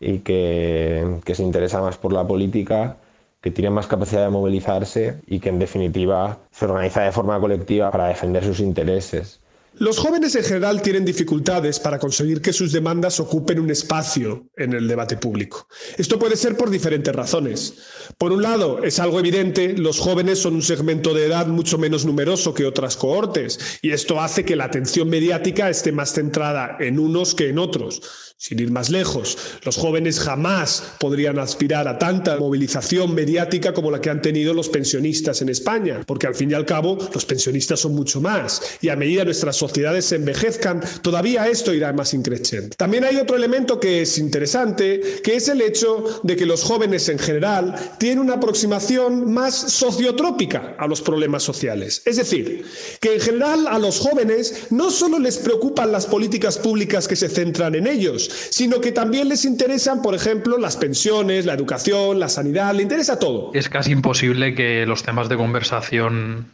y 0.01 0.21
que, 0.21 1.21
que 1.25 1.35
se 1.35 1.43
interesa 1.43 1.81
más 1.81 1.97
por 1.99 2.13
la 2.13 2.27
política 2.27 2.97
que 3.41 3.51
tiene 3.51 3.71
más 3.71 3.87
capacidad 3.87 4.25
de 4.25 4.31
movilizarse 4.31 5.21
y 5.27 5.41
que 5.41 5.49
en 5.51 5.59
definitiva 5.59 6.39
se 6.51 6.65
organiza 6.67 7.03
de 7.03 7.13
forma 7.13 7.39
colectiva 7.41 7.91
para 7.91 8.09
defender 8.09 8.45
sus 8.45 8.61
intereses. 8.61 9.41
Los 9.75 9.99
jóvenes 9.99 10.35
en 10.35 10.43
general 10.43 10.83
tienen 10.83 11.05
dificultades 11.05 11.79
para 11.79 11.99
conseguir 11.99 12.41
que 12.41 12.53
sus 12.53 12.73
demandas 12.73 13.21
ocupen 13.21 13.61
un 13.61 13.71
espacio 13.71 14.49
en 14.57 14.73
el 14.73 14.89
debate 14.89 15.17
público. 15.17 15.69
Esto 15.97 16.19
puede 16.19 16.37
ser 16.37 16.57
por 16.57 16.69
diferentes 16.69 17.15
razones. 17.15 17.75
Por 18.17 18.33
un 18.33 18.43
lado, 18.43 18.83
es 18.83 18.99
algo 18.99 19.21
evidente, 19.21 19.75
los 19.79 20.01
jóvenes 20.01 20.41
son 20.41 20.55
un 20.55 20.63
segmento 20.63 21.15
de 21.15 21.27
edad 21.27 21.47
mucho 21.47 21.79
menos 21.79 22.05
numeroso 22.05 22.55
que 22.55 22.67
otras 22.67 22.97
cohortes 22.97 23.79
y 23.81 23.91
esto 23.91 24.21
hace 24.21 24.45
que 24.45 24.57
la 24.57 24.65
atención 24.65 25.09
mediática 25.09 25.71
esté 25.71 25.93
más 25.93 26.13
centrada 26.13 26.77
en 26.81 26.99
unos 26.99 27.37
que 27.37 27.49
en 27.49 27.59
otros. 27.59 28.28
Sin 28.41 28.61
ir 28.61 28.71
más 28.71 28.89
lejos, 28.89 29.37
los 29.65 29.77
jóvenes 29.77 30.21
jamás 30.21 30.93
podrían 31.01 31.41
aspirar 31.41 31.89
a 31.89 31.99
tanta 31.99 32.37
movilización 32.37 33.13
mediática 33.13 33.75
como 33.75 33.91
la 33.91 34.01
que 34.01 34.11
han 34.11 34.23
tenido 34.23 34.55
los 34.55 34.69
pensionistas 34.69 35.43
en 35.43 35.49
España, 35.49 36.03
porque 36.07 36.29
al 36.29 36.37
fin 36.37 36.53
y 36.53 36.55
al 36.55 36.65
cabo 36.65 36.97
los 37.13 37.25
pensionistas 37.25 37.81
son 37.81 37.97
mucho 37.97 38.21
más 38.21 38.63
y 38.81 38.91
a 38.91 38.97
medida 38.97 39.25
nuestras 39.25 39.57
sociedades 39.57 40.05
se 40.05 40.15
envejezcan, 40.15 40.81
todavía 41.03 41.49
esto 41.49 41.75
irá 41.75 41.93
más 41.93 42.15
increciendo. 42.15 42.77
También 42.77 43.03
hay 43.03 43.17
otro 43.17 43.35
elemento 43.35 43.81
que 43.81 44.03
es 44.03 44.19
interesante, 44.19 45.21
que 45.25 45.35
es 45.35 45.49
el 45.49 45.61
hecho 45.61 46.21
de 46.23 46.37
que 46.37 46.47
los 46.47 46.63
jóvenes 46.63 47.09
en 47.09 47.19
general 47.19 47.75
tienen 47.99 48.21
una 48.21 48.35
aproximación 48.35 49.33
más 49.33 49.53
sociotrópica 49.57 50.77
a 50.79 50.87
los 50.87 51.03
problemas 51.03 51.43
sociales. 51.43 52.03
Es 52.05 52.19
decir, 52.19 52.65
que 53.01 53.15
en 53.15 53.21
general 53.21 53.67
a 53.67 53.81
los 53.81 53.99
jóvenes 53.99 54.69
no 54.71 54.93
solo 54.93 55.19
les 55.19 55.39
preocupan 55.39 55.91
las 55.91 56.07
políticas 56.07 56.57
públicas 56.57 57.09
que 57.09 57.17
se 57.17 57.29
centran 57.29 57.75
en 57.75 57.89
ellos, 57.89 58.28
sino 58.29 58.81
que 58.81 58.93
también 58.93 59.29
les 59.29 59.45
interesan, 59.45 60.03
por 60.03 60.15
ejemplo, 60.15 60.59
las 60.59 60.77
pensiones, 60.77 61.47
la 61.47 61.55
educación, 61.55 62.19
la 62.21 62.29
sanidad, 62.29 62.75
le 62.75 62.83
interesa 62.83 63.19
todo. 63.19 63.51
Es 63.55 63.69
casi 63.69 63.93
imposible 63.93 64.55
que 64.55 64.87
los 64.87 65.03
temas 65.03 65.29
de 65.29 65.37
conversación 65.37 66.47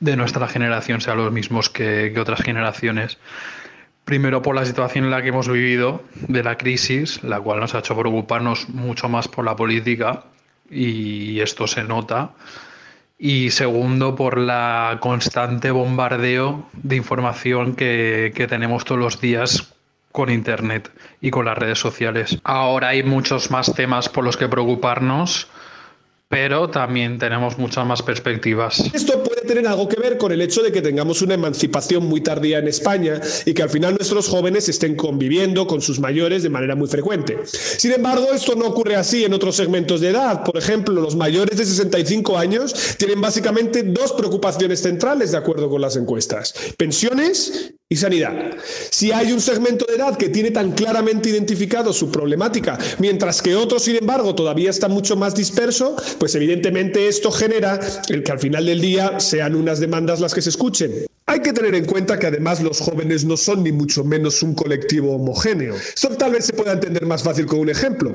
de 0.00 0.16
nuestra 0.16 0.48
generación 0.48 1.00
sean 1.00 1.18
los 1.18 1.32
mismos 1.32 1.70
que, 1.70 2.14
otras 2.18 2.42
generaciones. 2.42 3.18
Primero 4.04 4.42
por 4.42 4.56
la 4.56 4.64
situación 4.64 5.04
en 5.04 5.10
la 5.10 5.22
que 5.22 5.28
hemos 5.28 5.48
vivido, 5.48 6.02
de 6.26 6.42
la 6.42 6.56
crisis, 6.56 7.22
la 7.22 7.40
cual 7.40 7.60
nos 7.60 7.74
ha 7.74 7.80
hecho 7.80 7.96
preocuparnos 7.96 8.68
mucho 8.70 9.08
más 9.08 9.28
por 9.28 9.44
la 9.44 9.54
política 9.54 10.24
y 10.70 11.40
esto 11.40 11.66
se 11.66 11.84
nota. 11.84 12.30
Y 13.18 13.50
segundo, 13.50 14.16
por 14.16 14.38
la 14.38 14.98
constante 15.00 15.70
bombardeo 15.70 16.66
de 16.72 16.96
información 16.96 17.74
que 17.74 18.46
tenemos 18.48 18.84
todos 18.84 19.00
los 19.00 19.20
días 19.20 19.74
con 20.12 20.30
Internet 20.30 20.90
y 21.20 21.30
con 21.30 21.44
las 21.44 21.56
redes 21.56 21.78
sociales. 21.78 22.38
Ahora 22.44 22.88
hay 22.88 23.02
muchos 23.02 23.50
más 23.50 23.74
temas 23.74 24.08
por 24.08 24.24
los 24.24 24.36
que 24.36 24.48
preocuparnos, 24.48 25.48
pero 26.28 26.70
también 26.70 27.18
tenemos 27.18 27.58
muchas 27.58 27.86
más 27.86 28.02
perspectivas. 28.02 28.90
Tener 29.50 29.66
algo 29.66 29.88
que 29.88 30.00
ver 30.00 30.16
con 30.16 30.30
el 30.30 30.40
hecho 30.42 30.62
de 30.62 30.70
que 30.70 30.80
tengamos 30.80 31.22
una 31.22 31.34
emancipación 31.34 32.04
muy 32.06 32.20
tardía 32.20 32.58
en 32.58 32.68
España 32.68 33.20
y 33.44 33.52
que 33.52 33.64
al 33.64 33.68
final 33.68 33.96
nuestros 33.96 34.28
jóvenes 34.28 34.68
estén 34.68 34.94
conviviendo 34.94 35.66
con 35.66 35.82
sus 35.82 35.98
mayores 35.98 36.44
de 36.44 36.50
manera 36.50 36.76
muy 36.76 36.86
frecuente. 36.86 37.36
Sin 37.44 37.90
embargo, 37.90 38.28
esto 38.32 38.54
no 38.54 38.66
ocurre 38.66 38.94
así 38.94 39.24
en 39.24 39.34
otros 39.34 39.56
segmentos 39.56 40.00
de 40.00 40.10
edad. 40.10 40.44
Por 40.44 40.56
ejemplo, 40.56 41.00
los 41.00 41.16
mayores 41.16 41.58
de 41.58 41.66
65 41.66 42.38
años 42.38 42.72
tienen 42.96 43.20
básicamente 43.20 43.82
dos 43.82 44.12
preocupaciones 44.12 44.82
centrales 44.82 45.32
de 45.32 45.38
acuerdo 45.38 45.68
con 45.68 45.80
las 45.80 45.96
encuestas. 45.96 46.54
Pensiones 46.76 47.74
y 47.92 47.96
sanidad. 47.96 48.52
Si 48.90 49.10
hay 49.10 49.32
un 49.32 49.40
segmento 49.40 49.84
de 49.84 49.96
edad 49.96 50.16
que 50.16 50.28
tiene 50.28 50.52
tan 50.52 50.70
claramente 50.70 51.28
identificado 51.28 51.92
su 51.92 52.08
problemática, 52.08 52.78
mientras 53.00 53.42
que 53.42 53.56
otros, 53.56 53.82
sin 53.82 53.96
embargo, 53.96 54.32
todavía 54.36 54.70
está 54.70 54.86
mucho 54.86 55.16
más 55.16 55.34
disperso, 55.34 55.96
pues 56.20 56.36
evidentemente 56.36 57.08
esto 57.08 57.32
genera 57.32 57.80
el 58.08 58.22
que 58.22 58.30
al 58.30 58.38
final 58.38 58.66
del 58.66 58.80
día 58.80 59.18
sean 59.40 59.54
unas 59.54 59.80
demandas 59.80 60.20
las 60.20 60.34
que 60.34 60.42
se 60.42 60.50
escuchen. 60.50 61.09
Hay 61.26 61.40
que 61.40 61.52
tener 61.52 61.76
en 61.76 61.84
cuenta 61.84 62.18
que 62.18 62.26
además 62.26 62.60
los 62.60 62.80
jóvenes 62.80 63.24
no 63.24 63.36
son 63.36 63.62
ni 63.62 63.70
mucho 63.70 64.02
menos 64.02 64.42
un 64.42 64.52
colectivo 64.52 65.14
homogéneo. 65.14 65.76
Esto 65.76 66.08
tal 66.16 66.32
vez 66.32 66.46
se 66.46 66.52
pueda 66.52 66.72
entender 66.72 67.06
más 67.06 67.22
fácil 67.22 67.46
con 67.46 67.60
un 67.60 67.68
ejemplo. 67.68 68.12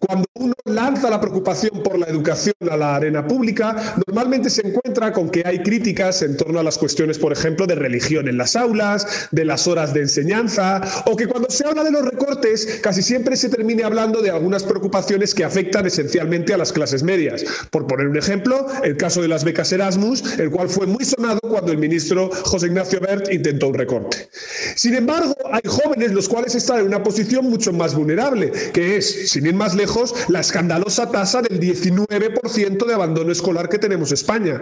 Cuando 0.00 0.26
uno 0.34 0.52
lanza 0.66 1.08
la 1.08 1.18
preocupación 1.18 1.82
por 1.82 1.98
la 1.98 2.06
educación 2.06 2.54
a 2.70 2.76
la 2.76 2.96
arena 2.96 3.26
pública, 3.26 3.94
normalmente 4.06 4.50
se 4.50 4.66
encuentra 4.66 5.14
con 5.14 5.30
que 5.30 5.42
hay 5.46 5.62
críticas 5.62 6.20
en 6.20 6.36
torno 6.36 6.60
a 6.60 6.62
las 6.62 6.76
cuestiones, 6.76 7.18
por 7.18 7.32
ejemplo, 7.32 7.66
de 7.66 7.74
religión 7.74 8.28
en 8.28 8.36
las 8.36 8.54
aulas, 8.54 9.28
de 9.30 9.46
las 9.46 9.66
horas 9.66 9.94
de 9.94 10.02
enseñanza, 10.02 10.82
o 11.06 11.16
que 11.16 11.26
cuando 11.26 11.48
se 11.48 11.66
habla 11.66 11.84
de 11.84 11.90
los 11.90 12.02
recortes, 12.02 12.80
casi 12.82 13.00
siempre 13.00 13.36
se 13.36 13.48
termine 13.48 13.82
hablando 13.82 14.20
de 14.20 14.30
algunas 14.30 14.64
preocupaciones 14.64 15.34
que 15.34 15.44
afectan 15.44 15.86
esencialmente 15.86 16.52
a 16.52 16.58
las 16.58 16.72
clases 16.72 17.02
medias. 17.02 17.44
Por 17.70 17.86
poner 17.86 18.08
un 18.08 18.18
ejemplo, 18.18 18.66
el 18.84 18.98
caso 18.98 19.22
de 19.22 19.28
las 19.28 19.42
becas 19.42 19.72
Erasmus, 19.72 20.38
el 20.38 20.50
cual 20.50 20.68
fue 20.68 20.86
muy 20.86 21.04
sonado 21.06 21.40
cuando 21.40 21.72
el 21.72 21.78
ministro 21.78 22.30
José 22.48 22.66
Ignacio 22.66 23.00
Bert 23.00 23.32
intentó 23.32 23.68
un 23.68 23.74
recorte. 23.74 24.28
Sin 24.74 24.94
embargo, 24.94 25.34
hay 25.52 25.62
jóvenes 25.66 26.12
los 26.12 26.28
cuales 26.28 26.54
están 26.54 26.80
en 26.80 26.86
una 26.86 27.02
posición 27.02 27.48
mucho 27.48 27.72
más 27.72 27.94
vulnerable, 27.94 28.50
que 28.72 28.96
es, 28.96 29.30
sin 29.30 29.46
ir 29.46 29.54
más 29.54 29.74
lejos, 29.74 30.14
la 30.28 30.40
escandalosa 30.40 31.10
tasa 31.10 31.42
del 31.42 31.60
19% 31.60 32.86
de 32.86 32.94
abandono 32.94 33.32
escolar 33.32 33.68
que 33.68 33.78
tenemos 33.78 34.10
en 34.10 34.14
España. 34.14 34.60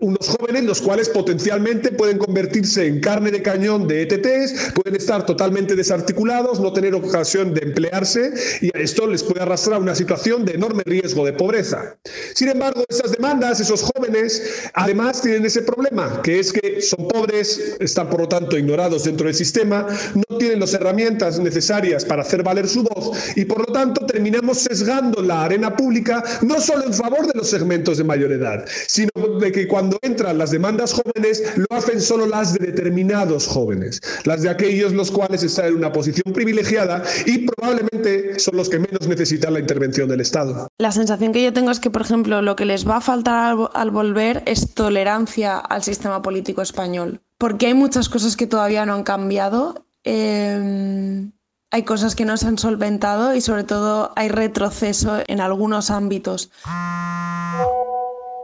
Unos 0.00 0.28
jóvenes 0.28 0.64
los 0.64 0.80
cuales 0.80 1.08
potencialmente 1.08 1.90
pueden 1.92 2.18
convertirse 2.18 2.86
en 2.86 3.00
carne 3.00 3.30
de 3.30 3.42
cañón 3.42 3.88
de 3.88 4.02
ETTs, 4.02 4.72
pueden 4.74 4.96
estar 4.96 5.26
totalmente 5.26 5.74
desarticulados, 5.74 6.60
no 6.60 6.72
tener 6.72 6.94
ocasión 6.94 7.54
de 7.54 7.62
emplearse 7.62 8.32
y 8.60 8.70
esto 8.76 9.06
les 9.06 9.22
puede 9.22 9.42
arrastrar 9.42 9.76
a 9.76 9.80
una 9.80 9.94
situación 9.94 10.44
de 10.44 10.52
enorme 10.52 10.82
riesgo 10.86 11.24
de 11.24 11.32
pobreza. 11.32 11.96
Sin 12.34 12.48
embargo, 12.48 12.84
esas 12.88 13.12
demandas, 13.12 13.60
esos 13.60 13.82
jóvenes, 13.82 14.70
además 14.74 15.20
tienen 15.22 15.44
ese 15.44 15.62
problema, 15.62 16.20
que 16.22 16.38
es 16.38 16.52
que 16.52 16.80
son 16.80 17.08
pobres, 17.08 17.23
están 17.32 18.08
por 18.08 18.20
lo 18.20 18.28
tanto 18.28 18.58
ignorados 18.58 19.04
dentro 19.04 19.26
del 19.26 19.34
sistema 19.34 19.86
no 20.14 20.36
tienen 20.38 20.60
las 20.60 20.74
herramientas 20.74 21.38
necesarias 21.38 22.04
para 22.04 22.22
hacer 22.22 22.42
valer 22.42 22.68
su 22.68 22.82
voz 22.82 23.36
y 23.36 23.44
por 23.44 23.60
lo 23.60 23.72
tanto 23.72 24.06
terminamos 24.06 24.58
sesgando 24.58 25.22
la 25.22 25.44
arena 25.44 25.76
pública 25.76 26.22
no 26.42 26.60
solo 26.60 26.84
en 26.84 26.94
favor 26.94 27.26
de 27.26 27.38
los 27.38 27.48
segmentos 27.48 27.98
de 27.98 28.04
mayor 28.04 28.32
edad, 28.32 28.64
sino 28.86 29.10
de 29.40 29.52
que 29.52 29.68
cuando 29.68 29.98
entran 30.02 30.38
las 30.38 30.50
demandas 30.50 30.92
jóvenes 30.92 31.42
lo 31.56 31.66
hacen 31.76 32.00
solo 32.00 32.26
las 32.26 32.54
de 32.54 32.66
determinados 32.66 33.46
jóvenes, 33.46 34.00
las 34.24 34.42
de 34.42 34.50
aquellos 34.50 34.92
los 34.92 35.10
cuales 35.10 35.42
están 35.42 35.66
en 35.66 35.74
una 35.76 35.92
posición 35.92 36.32
privilegiada 36.32 37.02
y 37.26 37.46
probablemente 37.46 38.38
son 38.38 38.56
los 38.56 38.68
que 38.68 38.78
menos 38.78 39.06
necesitan 39.08 39.54
la 39.54 39.60
intervención 39.60 40.08
del 40.08 40.20
Estado. 40.20 40.68
La 40.78 40.92
sensación 40.92 41.32
que 41.32 41.42
yo 41.42 41.52
tengo 41.52 41.70
es 41.70 41.80
que, 41.80 41.90
por 41.90 42.02
ejemplo, 42.02 42.42
lo 42.42 42.56
que 42.56 42.64
les 42.64 42.88
va 42.88 42.96
a 42.96 43.00
faltar 43.00 43.52
al, 43.52 43.68
al 43.72 43.90
volver 43.90 44.42
es 44.46 44.74
tolerancia 44.74 45.58
al 45.58 45.82
sistema 45.82 46.22
político 46.22 46.62
español, 46.62 47.13
porque 47.38 47.66
hay 47.66 47.74
muchas 47.74 48.08
cosas 48.08 48.36
que 48.36 48.46
todavía 48.46 48.86
no 48.86 48.94
han 48.94 49.04
cambiado. 49.04 49.86
eh, 50.04 51.30
hay 51.74 51.82
cosas 51.82 52.14
que 52.14 52.24
no 52.24 52.36
se 52.36 52.46
han 52.46 52.56
solventado 52.56 53.34
y 53.34 53.40
sobre 53.40 53.64
todo 53.64 54.12
hay 54.14 54.28
retroceso 54.28 55.24
en 55.26 55.40
algunos 55.40 55.90
ámbitos. 55.90 56.52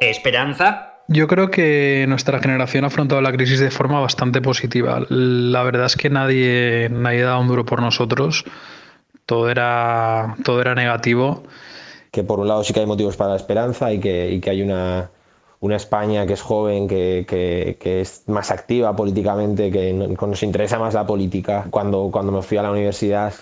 ¿Esperanza? 0.00 0.94
Yo 1.06 1.28
creo 1.28 1.48
que 1.48 2.06
nuestra 2.08 2.40
generación 2.40 2.82
ha 2.82 2.88
afrontado 2.88 3.20
la 3.20 3.30
crisis 3.30 3.60
de 3.60 3.70
forma 3.70 4.00
bastante 4.00 4.42
positiva. 4.42 5.06
La 5.10 5.62
verdad 5.62 5.86
es 5.86 5.96
que 5.96 6.10
nadie, 6.10 6.88
nadie 6.90 7.22
daba 7.22 7.38
un 7.38 7.46
duro 7.46 7.64
por 7.64 7.80
nosotros. 7.80 8.44
Todo 9.26 9.48
era, 9.48 10.34
todo 10.42 10.60
era 10.60 10.74
negativo. 10.74 11.44
Que 12.10 12.24
por 12.24 12.40
un 12.40 12.48
lado 12.48 12.64
sí 12.64 12.72
que 12.72 12.80
hay 12.80 12.86
motivos 12.86 13.16
para 13.16 13.30
la 13.30 13.36
esperanza 13.36 13.92
y 13.92 14.00
que, 14.00 14.28
y 14.32 14.40
que 14.40 14.50
hay 14.50 14.62
una, 14.62 15.08
una 15.60 15.76
España 15.76 16.26
que 16.26 16.32
es 16.32 16.42
joven, 16.42 16.88
que, 16.88 17.26
que, 17.78 18.00
es 18.00 18.24
más 18.28 18.50
activa 18.50 18.96
políticamente, 18.96 19.70
que 19.70 19.92
nos 19.92 20.42
interesa 20.42 20.78
más 20.78 20.94
la 20.94 21.06
política. 21.06 21.66
Cuando, 21.70 22.08
cuando 22.10 22.32
me 22.32 22.42
fui 22.42 22.56
a 22.56 22.62
la 22.62 22.70
universidad 22.70 23.34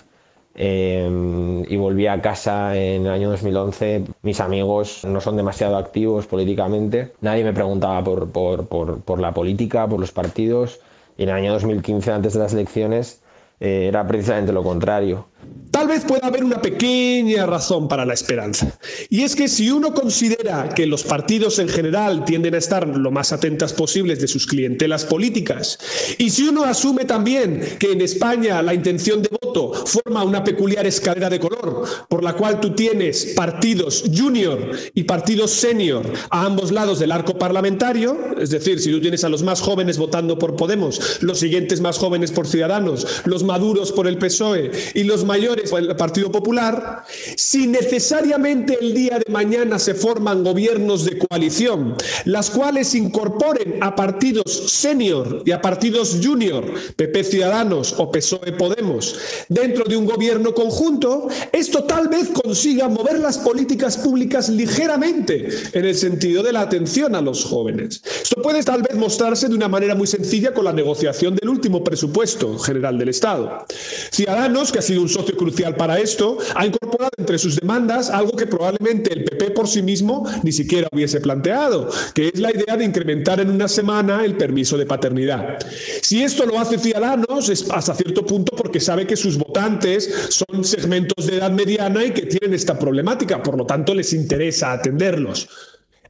eh, 0.55 1.65
y 1.67 1.77
volví 1.77 2.07
a 2.07 2.21
casa 2.21 2.75
en 2.75 3.05
el 3.05 3.11
año 3.11 3.29
2011, 3.29 4.03
mis 4.23 4.41
amigos 4.41 5.05
no 5.05 5.21
son 5.21 5.37
demasiado 5.37 5.77
activos 5.77 6.27
políticamente. 6.27 7.13
Nadie 7.21 7.45
me 7.45 7.53
preguntaba 7.53 8.03
por, 8.03 8.29
por, 8.29 8.67
por, 8.67 9.01
por 9.01 9.19
la 9.19 9.33
política, 9.33 9.87
por 9.87 10.01
los 10.01 10.11
partidos. 10.11 10.81
Y 11.17 11.23
en 11.23 11.29
el 11.29 11.35
año 11.35 11.53
2015, 11.53 12.11
antes 12.11 12.33
de 12.33 12.39
las 12.39 12.53
elecciones, 12.53 13.21
eh, 13.61 13.87
era 13.87 14.05
precisamente 14.07 14.51
lo 14.51 14.63
contrario. 14.63 15.25
Tal 15.71 15.87
vez 15.87 16.03
pueda 16.03 16.27
haber 16.27 16.43
una 16.43 16.61
pequeña 16.61 17.45
razón 17.45 17.87
para 17.87 18.03
la 18.03 18.13
esperanza. 18.13 18.77
Y 19.09 19.21
es 19.21 19.35
que 19.35 19.47
si 19.47 19.69
uno 19.69 19.93
considera 19.93 20.67
que 20.69 20.87
los 20.87 21.03
partidos 21.03 21.59
en 21.59 21.69
general 21.69 22.25
tienden 22.25 22.55
a 22.55 22.57
estar 22.57 22.87
lo 22.87 23.11
más 23.11 23.31
atentas 23.31 23.71
posibles 23.73 24.19
de 24.19 24.27
sus 24.27 24.47
clientelas 24.47 25.05
políticas, 25.05 25.77
y 26.17 26.31
si 26.31 26.47
uno 26.47 26.63
asume 26.63 27.05
también 27.05 27.61
que 27.77 27.91
en 27.91 28.01
España 28.01 28.61
la 28.63 28.73
intención 28.73 29.21
de 29.21 29.29
voto 29.29 29.73
forma 29.85 30.23
una 30.23 30.43
peculiar 30.43 30.87
escalera 30.87 31.29
de 31.29 31.39
color, 31.39 31.83
por 32.09 32.23
la 32.23 32.33
cual 32.33 32.59
tú 32.59 32.71
tienes 32.71 33.33
partidos 33.35 34.03
junior 34.13 34.71
y 34.95 35.03
partidos 35.03 35.51
senior 35.51 36.03
a 36.31 36.45
ambos 36.45 36.71
lados 36.71 36.99
del 36.99 37.11
arco 37.11 37.37
parlamentario, 37.37 38.17
es 38.39 38.49
decir, 38.49 38.79
si 38.79 38.91
tú 38.91 38.99
tienes 39.01 39.23
a 39.23 39.29
los 39.29 39.43
más 39.43 39.61
jóvenes 39.61 39.97
votando 39.97 40.37
por 40.39 40.55
Podemos, 40.55 41.19
los 41.21 41.39
siguientes 41.39 41.79
más 41.79 41.97
jóvenes 41.97 42.31
por 42.31 42.47
Ciudadanos, 42.47 43.05
los 43.25 43.43
maduros 43.43 43.91
por 43.91 44.07
el 44.07 44.17
PSOE 44.17 44.71
y 44.95 45.03
los 45.03 45.25
mayores 45.29 45.69
por 45.69 45.79
el 45.79 45.95
Partido 45.95 46.31
Popular, 46.31 47.03
si 47.35 47.67
necesariamente 47.67 48.79
el 48.81 48.95
día 48.95 49.19
de 49.19 49.31
mañana 49.31 49.77
se 49.77 49.93
forman 49.93 50.43
gobiernos 50.43 51.05
de 51.05 51.19
coalición, 51.19 51.95
las 52.25 52.49
cuales 52.49 52.95
incorporen 52.95 53.77
a 53.81 53.95
partidos 53.95 54.51
senior 54.71 55.43
y 55.45 55.51
a 55.51 55.61
partidos 55.61 56.17
junior, 56.21 56.65
PP 56.95 57.23
Ciudadanos 57.23 57.93
o 57.99 58.11
PSOE 58.11 58.53
Podemos, 58.53 59.15
dentro 59.49 59.83
de 59.85 59.95
un 59.95 60.05
gobierno 60.05 60.51
conjunto, 60.55 61.27
esto 61.51 61.83
tal 61.83 62.07
vez 62.07 62.29
consiga 62.29 62.89
mover 62.89 63.19
las 63.19 63.37
políticas 63.37 63.97
públicas 63.97 64.49
ligeramente 64.49 65.47
en 65.73 65.85
el 65.85 65.95
sentido 65.95 66.41
de 66.41 66.53
la 66.53 66.61
atención 66.61 67.13
a 67.13 67.21
los 67.21 67.45
jóvenes. 67.45 68.01
Esto 68.23 68.41
puede 68.41 68.63
tal 68.63 68.81
vez 68.81 68.95
mostrarse 68.97 69.47
de 69.47 69.53
una 69.53 69.67
manera 69.67 69.93
muy 69.93 70.07
sencilla 70.07 70.55
con 70.55 70.65
la 70.65 70.73
negociación 70.73 71.35
del 71.35 71.49
último 71.49 71.83
presupuesto 71.83 72.57
general 72.57 72.97
del 72.97 73.09
Estado. 73.09 73.65
Ciudadanos, 74.11 74.71
que 74.71 74.79
ha 74.79 74.81
sido 74.81 75.03
un 75.03 75.09
socio 75.19 75.35
crucial 75.35 75.75
para 75.75 75.99
esto, 75.99 76.37
ha 76.55 76.65
incorporado 76.65 77.11
entre 77.17 77.37
sus 77.37 77.57
demandas 77.57 78.09
algo 78.09 78.31
que 78.37 78.47
probablemente 78.47 79.11
el 79.11 79.25
PP 79.25 79.51
por 79.51 79.67
sí 79.67 79.81
mismo 79.81 80.25
ni 80.43 80.51
siquiera 80.51 80.87
hubiese 80.91 81.19
planteado, 81.19 81.89
que 82.13 82.29
es 82.33 82.39
la 82.39 82.51
idea 82.51 82.77
de 82.77 82.85
incrementar 82.85 83.39
en 83.39 83.49
una 83.49 83.67
semana 83.67 84.23
el 84.23 84.37
permiso 84.37 84.77
de 84.77 84.85
paternidad. 84.85 85.59
Si 86.01 86.23
esto 86.23 86.45
lo 86.45 86.57
hace 86.59 86.77
Ciudadanos 86.77 87.49
es 87.49 87.69
hasta 87.69 87.93
cierto 87.95 88.25
punto 88.25 88.55
porque 88.55 88.79
sabe 88.79 89.05
que 89.05 89.17
sus 89.17 89.37
votantes 89.37 90.09
son 90.29 90.63
segmentos 90.63 91.27
de 91.27 91.37
edad 91.37 91.51
mediana 91.51 92.05
y 92.05 92.11
que 92.11 92.23
tienen 92.23 92.53
esta 92.53 92.79
problemática, 92.79 93.43
por 93.43 93.57
lo 93.57 93.65
tanto 93.65 93.93
les 93.93 94.13
interesa 94.13 94.71
atenderlos. 94.71 95.49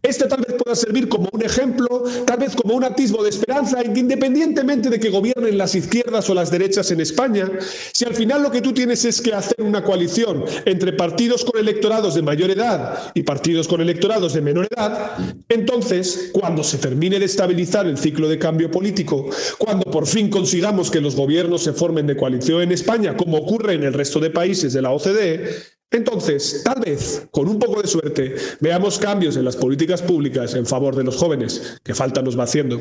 Este 0.02 0.28
tal 0.28 0.42
vez 0.48 0.56
pueda 0.56 0.76
servir 0.76 1.10
como 1.10 1.28
un 1.34 1.44
ejemplo, 1.44 2.04
tal 2.26 2.40
vez 2.40 2.56
como 2.56 2.74
un 2.74 2.86
atisbo 2.86 3.22
de 3.22 3.30
esperanza, 3.30 3.84
independientemente 3.84 4.90
de 4.90 4.98
que 4.98 5.10
gobiernen 5.10 5.58
las 5.58 5.76
izquierdas 5.76 6.30
o 6.30 6.34
las 6.34 6.52
derechas 6.52 6.90
en 6.92 7.02
España, 7.02 7.50
si 7.94 8.06
al 8.06 8.16
final 8.16 8.42
lo 8.42 8.50
que 8.50 8.62
tú 8.62 8.72
tienes 8.72 9.04
es 9.04 9.22
que 9.22 9.34
hacer 9.34 9.62
una 9.62 9.84
coalición 9.84 10.46
entre 10.64 10.94
partidos 10.94 11.44
con 11.44 11.60
electorados 11.60 12.16
de 12.16 12.22
mayor 12.22 12.50
edad 12.50 13.12
y 13.14 13.24
partidos 13.24 13.68
con 13.68 13.82
electorados 13.82 14.34
de 14.34 14.42
menor 14.42 14.70
edad, 14.72 15.18
entonces, 15.50 16.30
cuando 16.32 16.64
se 16.64 16.78
termine 16.78 17.20
de 17.20 17.26
estabilizar 17.26 17.86
el 17.86 17.98
ciclo 17.98 18.30
de 18.30 18.40
cambio 18.40 18.72
político, 18.72 19.30
cuando 19.58 19.92
por 19.92 20.08
fin 20.08 20.30
consigamos 20.30 20.90
que 20.90 21.02
los 21.02 21.18
gobiernos 21.18 21.64
se 21.64 21.74
formen 21.74 22.08
de 22.08 22.16
coalición 22.16 22.62
en 22.62 22.72
España, 22.72 23.18
como 23.18 23.38
ocurre 23.38 23.74
en 23.74 23.84
el 23.84 23.94
resto 23.94 24.22
de 24.22 24.30
países 24.30 24.72
de 24.72 24.82
la 24.82 24.92
OCDE, 24.92 25.79
entonces, 25.92 26.62
tal 26.64 26.82
vez, 26.82 27.28
con 27.32 27.50
un 27.50 27.58
poco 27.58 27.82
de 27.82 27.88
suerte, 27.88 28.36
veamos 28.60 29.00
cambios 29.00 29.38
en 29.38 29.46
las 29.46 29.56
políticas 29.56 30.04
públicas 30.04 30.54
en 30.54 30.66
favor 30.66 30.96
de 30.96 31.04
los 31.04 31.18
jóvenes, 31.18 31.80
que 31.84 31.96
falta 31.96 32.22
nos 32.22 32.38
va 32.38 32.44
haciendo. 32.44 32.80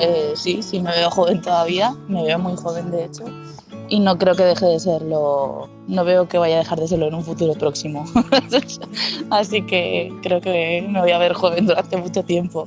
Eh, 0.00 0.32
sí, 0.34 0.62
sí, 0.62 0.80
me 0.80 0.90
veo 0.92 1.10
joven 1.10 1.42
todavía, 1.42 1.94
me 2.08 2.24
veo 2.24 2.38
muy 2.38 2.56
joven 2.56 2.90
de 2.90 3.04
hecho, 3.04 3.24
y 3.90 4.00
no 4.00 4.16
creo 4.16 4.34
que 4.34 4.44
deje 4.44 4.64
de 4.64 4.80
serlo, 4.80 5.68
no 5.88 6.04
veo 6.06 6.26
que 6.26 6.38
vaya 6.38 6.54
a 6.56 6.58
dejar 6.60 6.80
de 6.80 6.88
serlo 6.88 7.08
en 7.08 7.14
un 7.14 7.24
futuro 7.24 7.52
próximo. 7.52 8.06
Así 9.30 9.60
que 9.66 10.10
creo 10.22 10.40
que 10.40 10.86
me 10.88 11.00
voy 11.00 11.10
a 11.10 11.18
ver 11.18 11.34
joven 11.34 11.66
durante 11.66 11.98
mucho 11.98 12.22
tiempo. 12.22 12.66